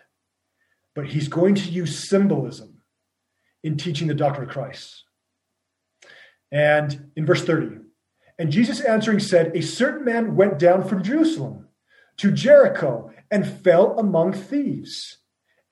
[0.95, 2.83] But he's going to use symbolism
[3.63, 5.05] in teaching the doctrine of Christ.
[6.53, 7.79] And in verse 30,
[8.39, 11.69] and Jesus answering said, A certain man went down from Jerusalem
[12.19, 15.19] to Jericho and fell among thieves,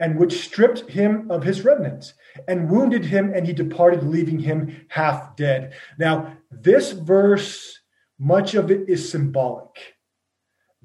[0.00, 2.14] and which stripped him of his remnant
[2.48, 5.75] and wounded him, and he departed, leaving him half dead.
[5.98, 7.79] Now, this verse,
[8.19, 9.94] much of it is symbolic.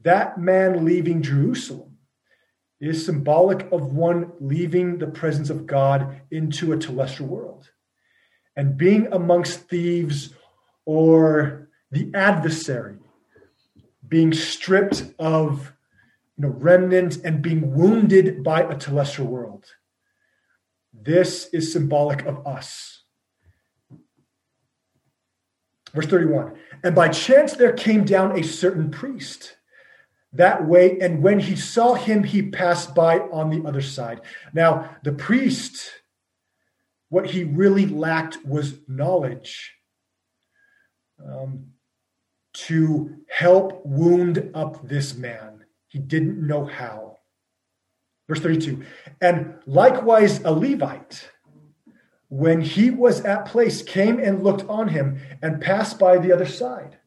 [0.04, 1.98] That man leaving Jerusalem
[2.80, 7.70] is symbolic of one leaving the presence of God into a telestial world
[8.56, 10.34] and being amongst thieves
[10.86, 12.98] or the adversary
[14.08, 15.74] being stripped of
[16.38, 19.66] you know, remnant and being wounded by a telestial world.
[20.94, 23.04] This is symbolic of us.
[25.94, 29.56] Verse 31 And by chance there came down a certain priest
[30.34, 34.22] that way, and when he saw him, he passed by on the other side.
[34.54, 35.90] Now, the priest
[37.10, 39.74] what he really lacked was knowledge
[41.28, 41.72] um,
[42.68, 45.64] to help wound up this man.
[45.88, 47.18] He didn't know how.
[48.28, 48.84] Verse 32
[49.22, 51.30] And likewise, a Levite,
[52.28, 56.46] when he was at place, came and looked on him and passed by the other
[56.46, 56.98] side.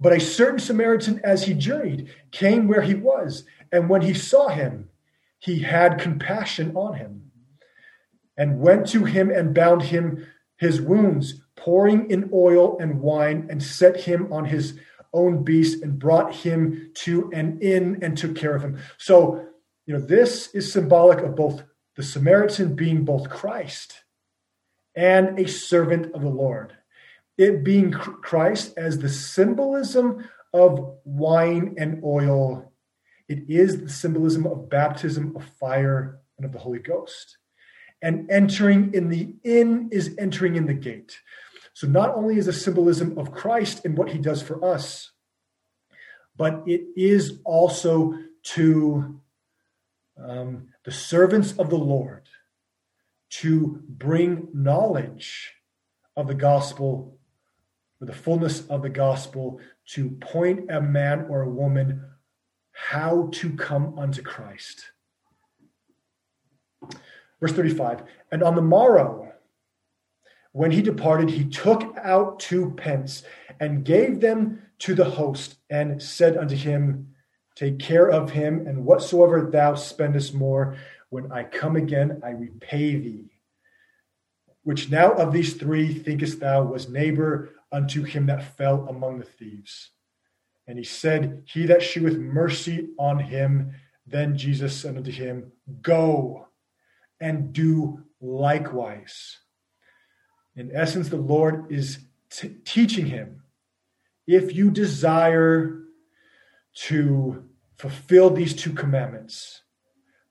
[0.00, 4.48] But a certain Samaritan, as he journeyed, came where he was, and when he saw
[4.48, 4.90] him,
[5.38, 7.30] he had compassion on him,
[8.36, 10.26] and went to him and bound him
[10.56, 14.78] his wounds, pouring in oil and wine, and set him on his
[15.12, 18.78] own beast, and brought him to an inn and took care of him.
[18.98, 19.46] So,
[19.86, 21.62] you know, this is symbolic of both
[21.96, 24.02] the Samaritan being both Christ
[24.94, 26.74] and a servant of the Lord
[27.38, 32.72] it being Christ as the symbolism of wine and oil.
[33.28, 37.38] It is the symbolism of baptism of fire and of the Holy Ghost.
[38.00, 41.18] And entering in the inn is entering in the gate.
[41.76, 45.10] So not only is a symbolism of Christ and what he does for us,
[46.34, 48.14] but it is also
[48.54, 49.20] to
[50.16, 52.30] um, the servants of the Lord
[53.42, 55.52] to bring knowledge
[56.16, 57.18] of the gospel
[58.00, 62.02] or the fullness of the gospel to point a man or a woman
[62.72, 64.92] how to come unto Christ.
[67.38, 68.02] Verse 35
[68.32, 69.25] And on the morrow,
[70.56, 73.22] when he departed, he took out two pence
[73.60, 77.14] and gave them to the host and said unto him,
[77.54, 80.78] Take care of him, and whatsoever thou spendest more,
[81.10, 83.32] when I come again, I repay thee.
[84.62, 89.26] Which now of these three thinkest thou was neighbor unto him that fell among the
[89.26, 89.90] thieves.
[90.66, 93.72] And he said, He that sheweth mercy on him.
[94.06, 95.52] Then Jesus said unto him,
[95.82, 96.48] Go
[97.20, 99.36] and do likewise.
[100.56, 101.98] In essence, the Lord is
[102.30, 103.42] t- teaching him
[104.26, 105.82] if you desire
[106.74, 107.44] to
[107.76, 109.62] fulfill these two commandments,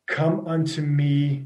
[0.08, 1.46] come unto me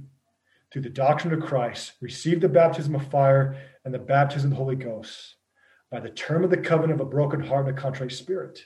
[0.71, 4.63] through the doctrine of Christ, receive the baptism of fire and the baptism of the
[4.63, 5.35] Holy Ghost
[5.91, 8.65] by the term of the covenant of a broken heart and a contrite spirit.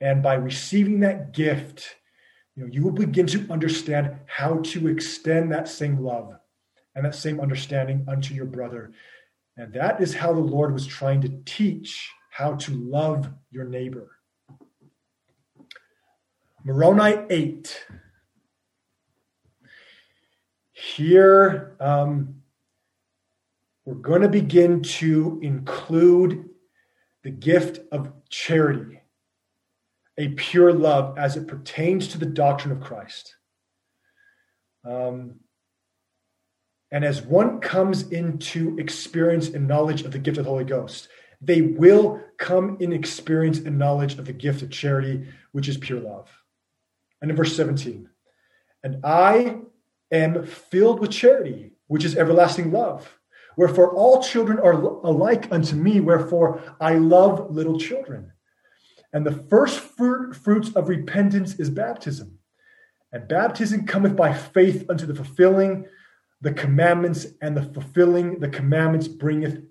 [0.00, 1.96] And by receiving that gift,
[2.54, 6.34] you know, you will begin to understand how to extend that same love
[6.96, 8.90] and that same understanding unto your brother.
[9.56, 14.10] And that is how the Lord was trying to teach how to love your neighbor.
[16.64, 17.86] Moroni 8.
[20.72, 22.42] Here, um,
[23.84, 26.48] we're going to begin to include
[27.22, 29.00] the gift of charity,
[30.18, 33.36] a pure love as it pertains to the doctrine of Christ.
[34.84, 35.36] Um,
[36.92, 41.08] and as one comes into experience and knowledge of the gift of the Holy Ghost,
[41.40, 46.00] they will come in experience and knowledge of the gift of charity, which is pure
[46.00, 46.30] love.
[47.20, 48.08] And in verse 17,
[48.82, 49.58] and I
[50.12, 53.18] am filled with charity, which is everlasting love.
[53.56, 58.32] Wherefore all children are alike unto me, wherefore I love little children.
[59.12, 62.38] And the first fruit, fruits of repentance is baptism.
[63.12, 65.86] And baptism cometh by faith unto the fulfilling
[66.40, 69.62] the commandments, and the fulfilling the commandments bringeth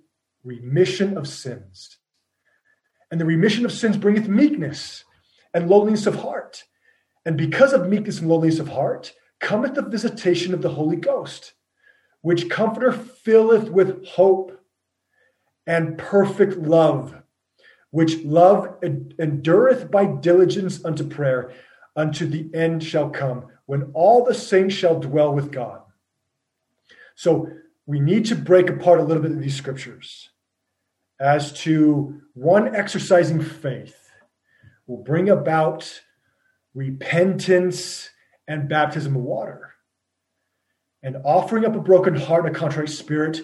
[0.43, 1.97] remission of sins.
[3.11, 5.03] And the remission of sins bringeth meekness
[5.53, 6.63] and lowliness of heart.
[7.26, 11.53] And because of meekness and lowliness of heart, cometh the visitation of the Holy Ghost
[12.26, 14.59] which comforter filleth with hope
[15.68, 17.13] and perfect love,
[17.91, 21.53] which love endureth by diligence unto prayer,
[21.95, 25.84] unto the end shall come, when all the saints shall dwell with God.
[27.16, 27.49] So
[27.86, 30.30] we need to break apart a little bit of these scriptures
[31.20, 34.09] as to one exercising faith
[34.88, 36.01] will bring about
[36.74, 38.09] repentance
[38.47, 39.76] and baptism of water
[41.05, 43.39] and offering up a broken heart and a contrite spirit,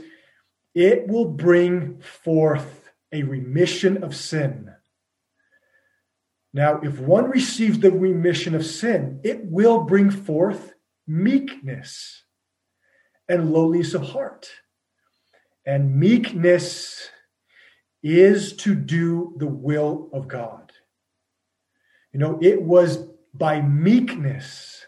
[0.74, 4.72] it will bring forth a remission of sin.
[6.54, 10.74] Now, if one receives the remission of sin, it will bring forth
[11.08, 12.21] meekness
[13.30, 14.50] and lowliness of heart.
[15.66, 17.10] And meekness
[18.04, 20.72] is to do the will of God.
[22.12, 24.86] You know, it was by meekness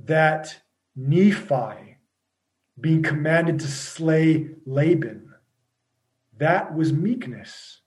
[0.00, 0.56] that
[0.94, 1.98] Nephi
[2.80, 5.32] being commanded to slay Laban.
[6.38, 7.80] That was meekness.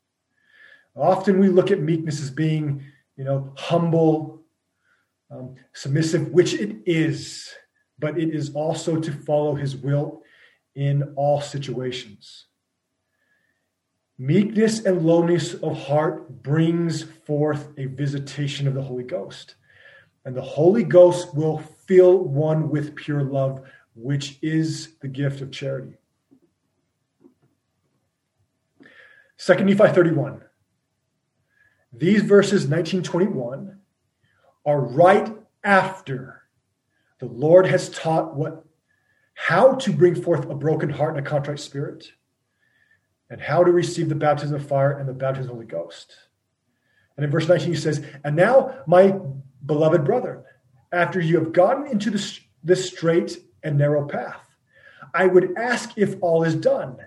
[0.96, 2.84] Often we look at meekness as being,
[3.16, 4.44] you know, humble,
[5.30, 7.54] um, submissive, which it is.
[8.00, 10.24] But it is also to follow his will
[10.76, 12.46] in all situations.
[14.18, 19.56] Meekness and lowness of heart brings forth a visitation of the Holy Ghost.
[20.26, 23.62] And the Holy Ghost will fill one with pure love,
[23.96, 25.94] which is the gift of charity.
[29.38, 30.42] 2 Nephi 31.
[31.94, 33.80] These verses 1921
[34.66, 35.34] are right
[35.64, 36.39] after
[37.20, 38.66] the Lord has taught what
[39.34, 42.12] how to bring forth a broken heart and a contrite spirit,
[43.30, 46.14] and how to receive the baptism of fire and the baptism of the Holy Ghost.
[47.16, 49.18] And in verse 19 he says, And now, my
[49.66, 50.44] beloved brother,
[50.92, 54.42] after you have gotten into this, this strait and narrow path,
[55.14, 56.98] I would ask if all is done.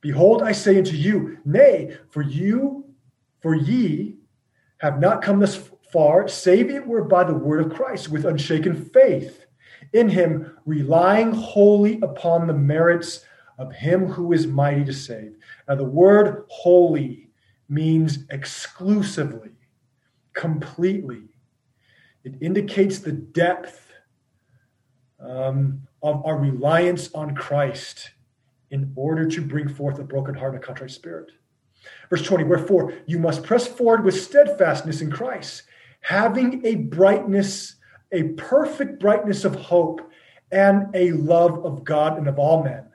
[0.00, 2.84] Behold, I say unto you, Nay, for you,
[3.40, 4.16] for ye
[4.78, 8.84] have not come this far, save it were by the word of Christ, with unshaken
[8.92, 9.46] faith,
[9.92, 13.24] in him relying wholly upon the merits
[13.58, 15.36] of him who is mighty to save.
[15.68, 17.28] Now, the word wholly
[17.68, 19.50] means exclusively,
[20.32, 21.24] completely.
[22.24, 23.92] It indicates the depth
[25.20, 28.10] um, of our reliance on Christ
[28.70, 31.32] in order to bring forth a broken heart and a contrite spirit.
[32.10, 35.62] Verse 20, wherefore you must press forward with steadfastness in Christ,
[36.00, 37.76] having a brightness,
[38.12, 40.00] a perfect brightness of hope,
[40.50, 42.88] and a love of God and of all men,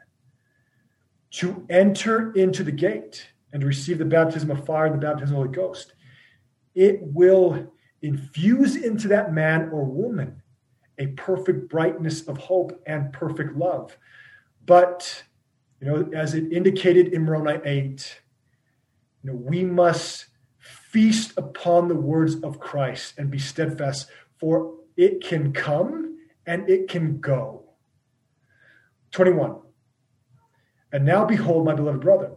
[1.32, 5.30] to enter into the gate and receive the baptism of fire and the baptism of
[5.30, 5.94] the Holy Ghost.
[6.74, 10.42] It will infuse into that man or woman
[10.98, 13.98] a perfect brightness of hope and perfect love.
[14.66, 15.24] But,
[15.80, 18.22] you know, as it indicated in Moroni 8,
[19.24, 20.26] you know, we must
[20.58, 26.88] feast upon the words of Christ and be steadfast, for it can come and it
[26.88, 27.64] can go.
[29.12, 29.58] 21.
[30.92, 32.32] And now behold, my beloved brother,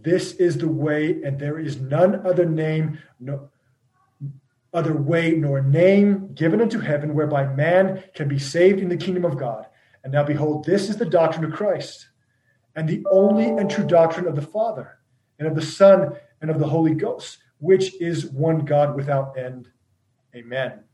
[0.00, 3.50] this is the way, and there is none other name, no
[4.72, 9.24] other way nor name given unto heaven whereby man can be saved in the kingdom
[9.24, 9.66] of God.
[10.04, 12.08] And now behold, this is the doctrine of Christ,
[12.76, 14.98] and the only and true doctrine of the Father,
[15.38, 19.68] and of the Son, and of the Holy Ghost, which is one God without end.
[20.34, 20.84] Amen.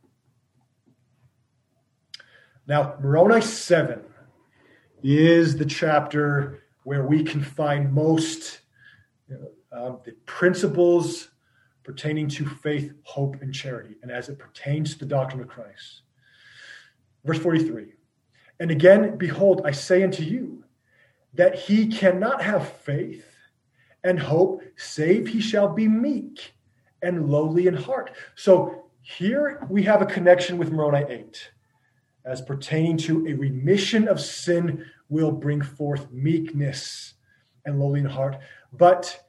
[2.66, 4.02] Now, Moroni 7
[5.02, 8.60] is the chapter where we can find most
[9.30, 11.28] uh, the principles
[11.82, 16.02] pertaining to faith, hope, and charity, and as it pertains to the doctrine of Christ.
[17.24, 17.92] Verse 43
[18.60, 20.64] And again, behold, I say unto you
[21.34, 23.26] that he cannot have faith
[24.04, 26.54] and hope, save he shall be meek
[27.02, 28.12] and lowly in heart.
[28.36, 31.50] So here we have a connection with Moroni 8
[32.24, 37.14] as pertaining to a remission of sin will bring forth meekness
[37.66, 38.38] and lowly in heart.
[38.72, 39.24] But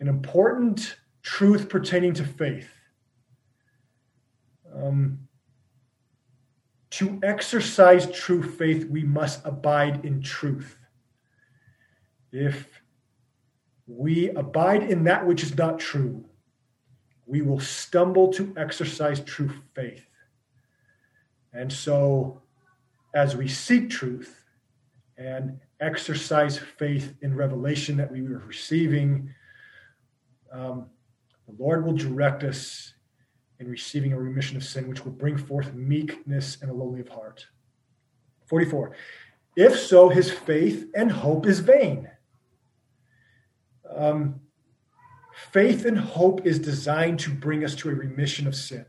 [0.00, 2.70] an important truth pertaining to faith.
[4.74, 5.18] Um,
[6.90, 10.76] to exercise true faith, we must abide in truth.
[12.32, 12.80] If
[13.86, 16.24] we abide in that which is not true,
[17.26, 20.07] we will stumble to exercise true faith.
[21.52, 22.42] And so,
[23.14, 24.44] as we seek truth
[25.16, 29.34] and exercise faith in revelation that we are receiving,
[30.52, 30.86] um,
[31.46, 32.94] the Lord will direct us
[33.58, 37.08] in receiving a remission of sin, which will bring forth meekness and a lowly of
[37.08, 37.46] heart.
[38.46, 38.94] 44.
[39.56, 42.08] If so, his faith and hope is vain.
[43.94, 44.40] Um,
[45.52, 48.86] faith and hope is designed to bring us to a remission of sin.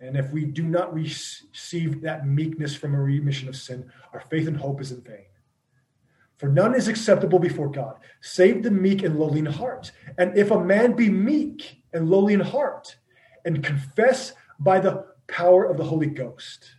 [0.00, 4.46] And if we do not receive that meekness from a remission of sin, our faith
[4.46, 5.24] and hope is in vain.
[6.36, 9.90] For none is acceptable before God, save the meek and lowly in heart.
[10.18, 12.96] And if a man be meek and lowly in heart,
[13.46, 16.72] and confess by the power of the Holy Ghost,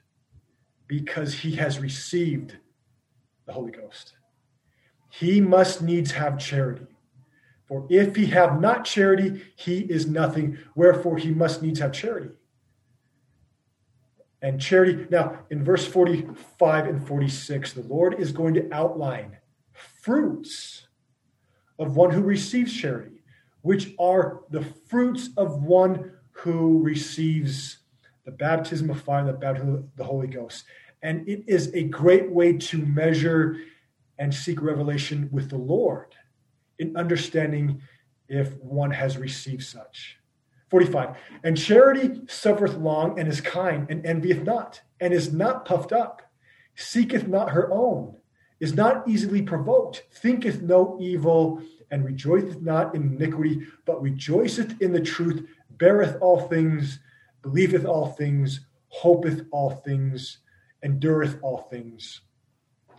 [0.86, 2.58] because he has received
[3.46, 4.18] the Holy Ghost
[5.10, 6.86] he must needs have charity.
[7.66, 10.58] For if he have not charity, he is nothing.
[10.76, 12.30] Wherefore he must needs have charity.
[14.42, 19.38] And charity, now in verse 45 and 46, the Lord is going to outline
[19.74, 20.88] fruits
[21.80, 23.24] of one who receives charity,
[23.62, 27.80] which are the fruits of one who receives
[28.26, 30.66] the baptism of fire, the baptism of the Holy Ghost.
[31.02, 33.58] And it is a great way to measure
[34.20, 36.16] and seek revelation with the Lord
[36.80, 37.82] in understanding
[38.28, 40.18] if one has received such.
[40.70, 41.16] 45.
[41.44, 46.22] And charity suffereth long and is kind and envieth not and is not puffed up,
[46.76, 48.16] seeketh not her own,
[48.60, 51.62] is not easily provoked, thinketh no evil,
[51.92, 55.48] and rejoiceth not in iniquity, but rejoiceth in the truth,
[55.78, 57.00] beareth all things,
[57.42, 60.40] believeth all things, hopeth all things,
[60.84, 62.22] endureth all things.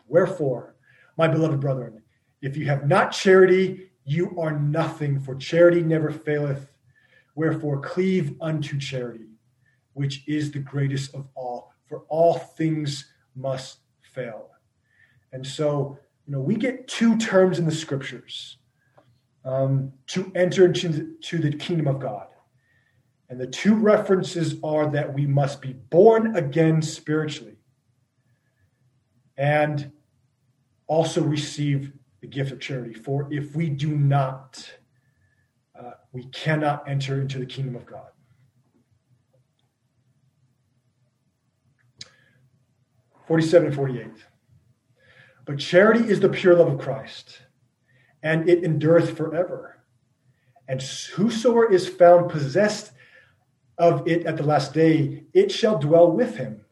[0.06, 0.74] Wherefore,
[1.18, 2.02] my beloved brethren,
[2.40, 6.72] if you have not charity, you are nothing, for charity never faileth.
[7.38, 9.28] Wherefore, cleave unto charity,
[9.92, 14.48] which is the greatest of all, for all things must fail.
[15.30, 18.58] And so, you know, we get two terms in the scriptures
[19.44, 22.26] um, to enter into to the kingdom of God.
[23.30, 27.58] And the two references are that we must be born again spiritually
[29.36, 29.92] and
[30.88, 32.94] also receive the gift of charity.
[32.94, 34.68] For if we do not,
[36.18, 38.08] we cannot enter into the kingdom of God.
[43.28, 44.24] Forty-seven and forty-eight.
[45.44, 47.42] But charity is the pure love of Christ,
[48.20, 49.78] and it endureth forever.
[50.66, 52.90] And whosoever is found possessed
[53.78, 56.64] of it at the last day, it shall dwell with him.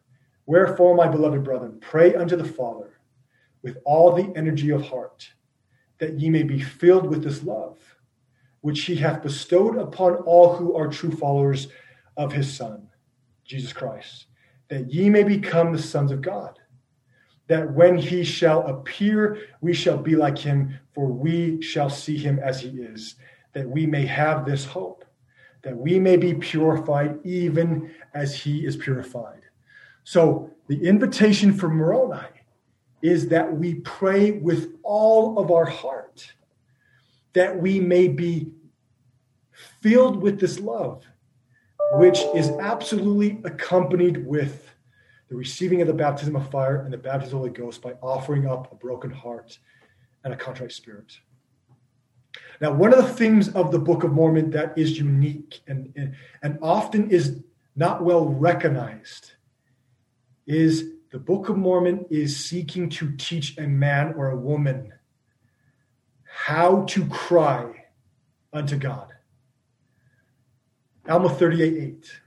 [0.45, 2.99] Wherefore, my beloved brethren, pray unto the Father
[3.63, 5.31] with all the energy of heart,
[5.99, 7.79] that ye may be filled with this love,
[8.67, 11.69] which he hath bestowed upon all who are true followers
[12.17, 12.89] of his Son,
[13.45, 14.27] Jesus Christ,
[14.69, 16.59] that ye may become the sons of God.
[17.47, 22.41] That when he shall appear, we shall be like him, for we shall see him
[22.41, 23.15] as he is,
[23.53, 25.05] that we may have this hope
[25.63, 29.43] that we may be purified even as he is purified.
[30.05, 32.25] So the invitation for Moroni
[33.03, 36.33] is that we pray with all of our heart,
[37.33, 38.53] that we may be
[39.87, 41.05] filled with this love,
[41.93, 44.69] which is absolutely accompanied with
[45.29, 47.93] the receiving of the baptism of fire and the baptism of the Holy Ghost by
[48.03, 49.57] offering up a broken heart
[50.25, 51.17] and a contrite spirit.
[52.61, 56.17] Now, one of the things of the Book of Mormon that is unique and, and,
[56.43, 57.45] and often is
[57.77, 59.35] not well recognized
[60.49, 64.93] is the Book of Mormon is seeking to teach a man or a woman
[66.25, 67.85] how to cry
[68.53, 69.13] unto God.
[71.09, 72.21] Alma 38 8.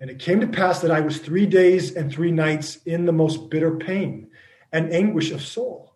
[0.00, 3.12] And it came to pass that I was three days and three nights in the
[3.12, 4.30] most bitter pain
[4.72, 5.94] and anguish of soul.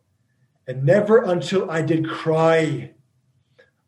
[0.67, 2.93] And never until I did cry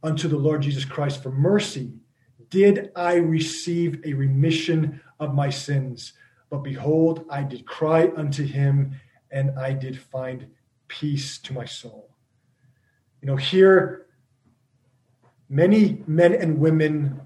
[0.03, 1.93] unto the Lord Jesus Christ for mercy,
[2.49, 6.13] did I receive a remission of my sins.
[6.51, 9.01] But behold, I did cry unto him,
[9.31, 10.47] and I did find
[10.89, 12.11] peace to my soul.
[13.21, 14.07] You know, here,
[15.49, 17.26] many men and women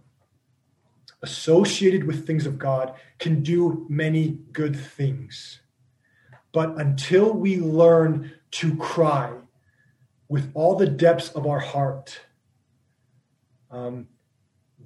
[1.23, 5.61] associated with things of God can do many good things.
[6.53, 9.33] But until we learn to cry
[10.29, 12.21] with all the depths of our heart,
[13.71, 14.09] um,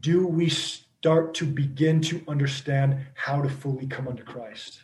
[0.01, 4.83] do we start to begin to understand how to fully come under Christ?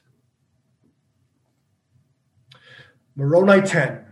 [3.16, 4.07] Moroni 10.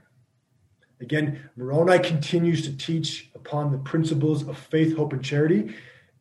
[1.00, 5.74] Again, Moroni continues to teach upon the principles of faith, hope, and charity.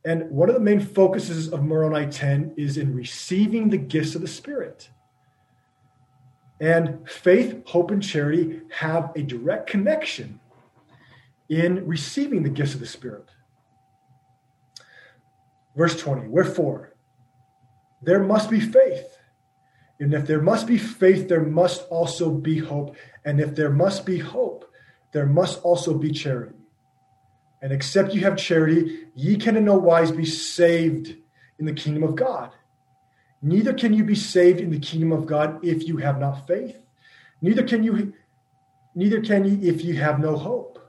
[0.08, 4.22] And one of the main focuses of Moroni 10 is in receiving the gifts of
[4.22, 4.88] the Spirit.
[6.62, 10.39] And faith, hope, and charity have a direct connection
[11.49, 13.26] in receiving the gifts of the Spirit.
[15.76, 16.93] Verse 20, wherefore
[18.01, 19.18] there must be faith.
[19.99, 22.95] And if there must be faith, there must also be hope.
[23.26, 24.72] And if there must be hope,
[25.12, 26.55] there must also be charity.
[27.68, 31.18] And except you have charity, ye can in no wise be saved
[31.59, 32.51] in the kingdom of God.
[33.41, 36.78] Neither can you be saved in the kingdom of God if you have not faith.
[37.41, 38.13] Neither can you
[38.95, 40.80] neither can ye if you have no hope.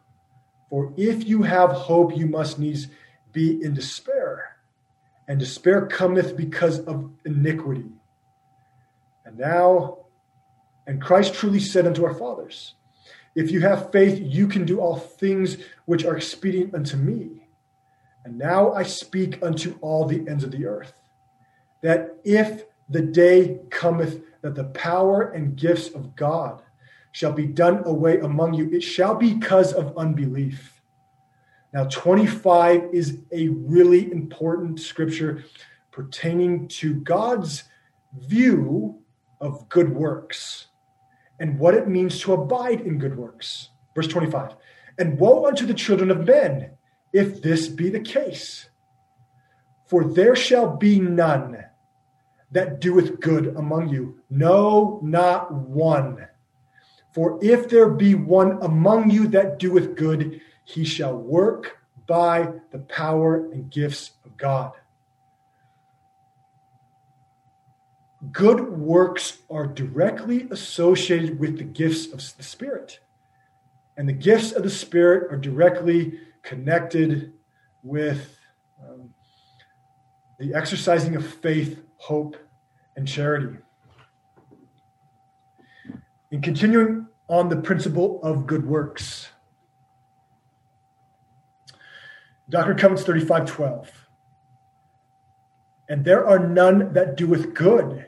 [0.70, 2.86] For if you have hope, you must needs
[3.32, 4.58] be in despair
[5.26, 7.90] and despair cometh because of iniquity.
[9.24, 10.06] And now,
[10.86, 12.74] and Christ truly said unto our fathers,
[13.34, 17.48] If you have faith, you can do all things which are expedient unto me.
[18.24, 20.92] And now I speak unto all the ends of the earth,
[21.82, 26.62] that if the day cometh that the power and gifts of God
[27.12, 30.80] shall be done away among you, it shall be because of unbelief.
[31.72, 35.44] Now, 25 is a really important scripture
[35.90, 37.64] pertaining to God's
[38.16, 39.02] view
[39.40, 40.66] of good works
[41.38, 43.70] and what it means to abide in good works.
[43.94, 44.54] Verse 25
[44.98, 46.70] And woe unto the children of men,
[47.12, 48.68] if this be the case.
[49.86, 51.64] For there shall be none
[52.52, 54.20] that doeth good among you?
[54.30, 56.28] No, not one.
[57.14, 62.78] For if there be one among you that doeth good, he shall work by the
[62.80, 64.72] power and gifts of God.
[68.32, 72.98] Good works are directly associated with the gifts of the Spirit.
[73.96, 77.32] And the gifts of the Spirit are directly connected
[77.82, 78.36] with
[78.82, 79.14] um,
[80.38, 82.36] the exercising of faith, hope,
[82.96, 83.58] and charity.
[86.30, 89.28] In continuing on the principle of good works,
[92.50, 93.88] Doctrine and Covenants 35:12.
[95.88, 98.06] And there are none that doeth good,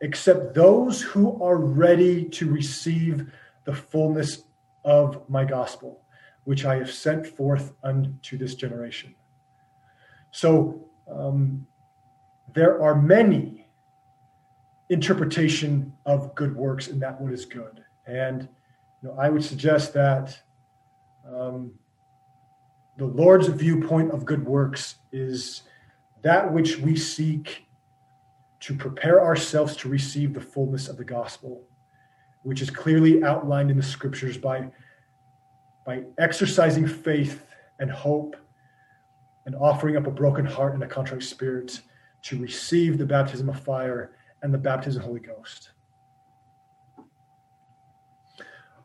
[0.00, 3.30] except those who are ready to receive
[3.64, 4.44] the fullness
[4.84, 6.00] of my gospel,
[6.44, 9.14] which I have sent forth unto this generation.
[10.30, 11.66] So um,
[12.54, 13.68] there are many
[14.88, 17.84] interpretation of good works and that what is good.
[18.06, 18.48] And
[19.02, 20.38] you know, I would suggest that
[21.30, 21.72] um,
[22.96, 25.62] the Lord's viewpoint of good works is
[26.22, 27.64] that which we seek
[28.60, 31.62] to prepare ourselves to receive the fullness of the gospel,
[32.42, 34.68] which is clearly outlined in the scriptures by,
[35.86, 37.46] by exercising faith
[37.78, 38.36] and hope
[39.46, 41.80] and offering up a broken heart and a contrite spirit
[42.22, 44.12] to receive the baptism of fire
[44.42, 45.70] and the baptism of the Holy Ghost.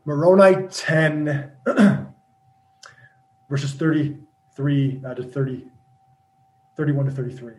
[0.06, 1.52] Moroni 10,
[3.50, 5.66] verses 33 uh, to 30,
[6.76, 7.54] 31 to 33.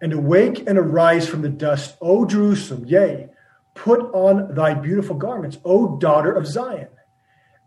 [0.00, 3.28] And awake and arise from the dust, O Jerusalem, yea,
[3.74, 6.88] put on thy beautiful garments, O daughter of Zion,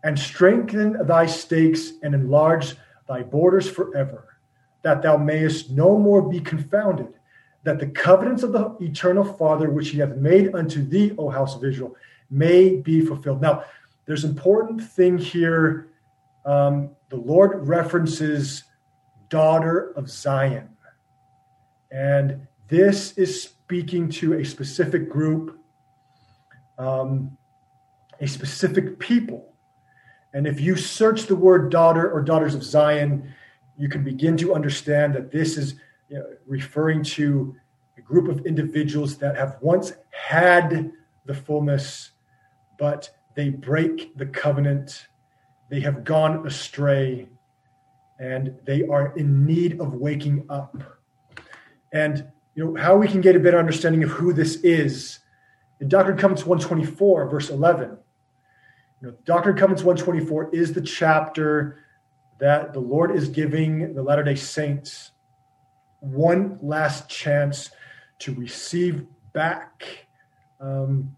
[0.04, 2.76] and strengthen thy stakes and enlarge
[3.08, 4.38] thy borders forever,
[4.82, 7.08] that thou mayest no more be confounded,
[7.64, 11.56] that the covenants of the eternal Father which he hath made unto thee, O house
[11.56, 11.96] of Israel,
[12.30, 13.40] may be fulfilled.
[13.40, 13.64] Now,
[14.04, 15.88] there's an important thing here.
[16.44, 18.64] Um, the Lord references
[19.28, 20.68] daughter of Zion.
[21.90, 25.58] And this is speaking to a specific group,
[26.78, 27.36] um,
[28.20, 29.52] a specific people.
[30.32, 33.32] And if you search the word daughter or daughters of Zion,
[33.78, 35.76] you can begin to understand that this is
[36.08, 37.54] you know, referring to
[37.96, 40.92] a group of individuals that have once had
[41.24, 42.10] the fullness,
[42.78, 45.06] but they break the covenant.
[45.70, 47.28] They have gone astray
[48.18, 50.76] and they are in need of waking up.
[51.92, 55.20] And you know how we can get a better understanding of who this is.
[55.80, 57.98] In Doctrine and Covenants 124, verse 11.
[59.02, 61.84] You know, Doctrine and Covenants 124 is the chapter
[62.38, 65.10] that the Lord is giving the Latter day Saints
[66.00, 67.70] one last chance
[68.20, 70.06] to receive back
[70.60, 71.14] um,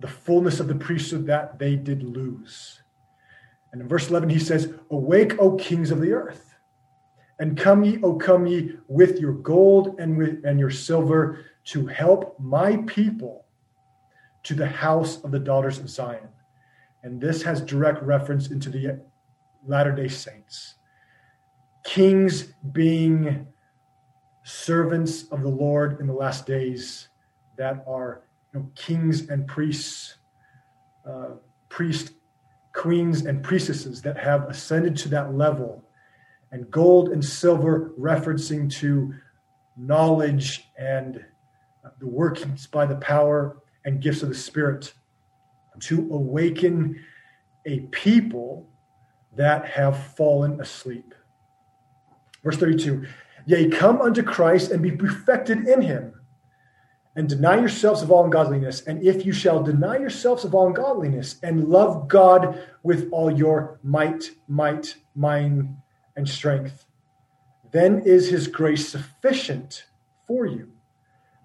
[0.00, 2.82] the fullness of the priesthood that they did lose.
[3.76, 6.54] And in verse 11, he says, Awake, O kings of the earth,
[7.38, 11.86] and come ye, O come ye, with your gold and, with, and your silver to
[11.86, 13.44] help my people
[14.44, 16.26] to the house of the daughters of Zion.
[17.02, 19.02] And this has direct reference into the
[19.66, 20.76] Latter day Saints.
[21.84, 23.46] Kings being
[24.42, 27.08] servants of the Lord in the last days
[27.58, 28.22] that are
[28.54, 30.14] you know, kings and priests,
[31.06, 31.32] uh,
[31.68, 32.12] priests
[32.76, 35.82] queens and priestesses that have ascended to that level,
[36.52, 39.12] and gold and silver referencing to
[39.76, 41.24] knowledge and
[41.98, 44.92] the workings by the power and gifts of the Spirit
[45.80, 47.02] to awaken
[47.64, 48.68] a people
[49.34, 51.14] that have fallen asleep.
[52.44, 53.06] Verse 32
[53.46, 56.12] Yea, come unto Christ and be perfected in him
[57.16, 58.82] and deny yourselves of all ungodliness.
[58.82, 63.80] And if you shall deny yourselves of all ungodliness and love God with all your
[63.82, 65.74] might, might, mind,
[66.14, 66.84] and strength,
[67.72, 69.86] then is his grace sufficient
[70.28, 70.70] for you,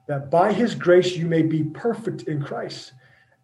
[0.08, 2.92] that by his grace you may be perfect in Christ.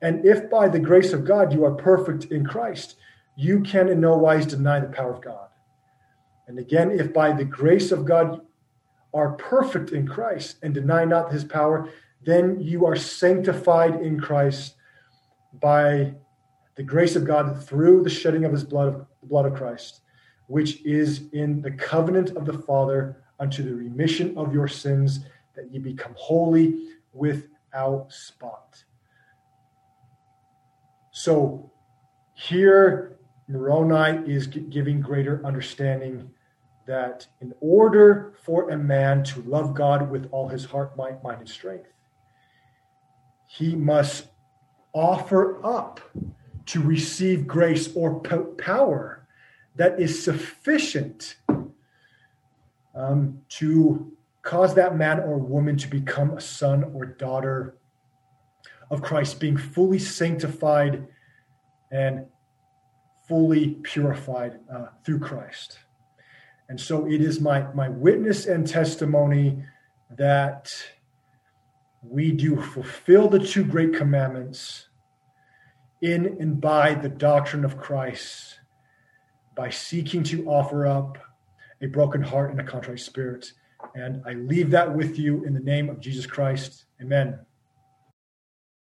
[0.01, 2.97] And if by the grace of God you are perfect in Christ,
[3.37, 5.47] you can in no wise deny the power of God.
[6.47, 8.41] And again, if by the grace of God
[9.13, 11.89] are perfect in Christ and deny not his power,
[12.27, 14.75] then you are sanctified in Christ
[15.61, 16.13] by
[16.75, 20.01] the grace of God through the shedding of his blood, the blood of Christ,
[20.47, 25.21] which is in the covenant of the Father unto the remission of your sins,
[25.55, 28.83] that ye become holy without spot.
[31.11, 31.71] So
[32.33, 33.17] here,
[33.47, 36.29] Moroni is giving greater understanding
[36.87, 41.47] that in order for a man to love God with all his heart, mind, and
[41.47, 41.87] strength,
[43.47, 44.27] he must
[44.93, 45.99] offer up
[46.67, 49.25] to receive grace or power
[49.77, 51.37] that is sufficient
[52.93, 57.77] um, to cause that man or woman to become a son or daughter
[58.89, 61.07] of Christ, being fully sanctified
[61.91, 62.25] and
[63.27, 65.79] fully purified uh, through Christ.
[66.69, 69.63] And so it is my, my witness and testimony
[70.17, 70.73] that
[72.09, 74.87] we do fulfill the two great commandments
[76.01, 78.59] in and by the doctrine of Christ,
[79.55, 81.17] by seeking to offer up
[81.81, 83.51] a broken heart and a contrite spirit.
[83.95, 86.85] And I leave that with you in the name of Jesus Christ.
[87.01, 87.39] Amen.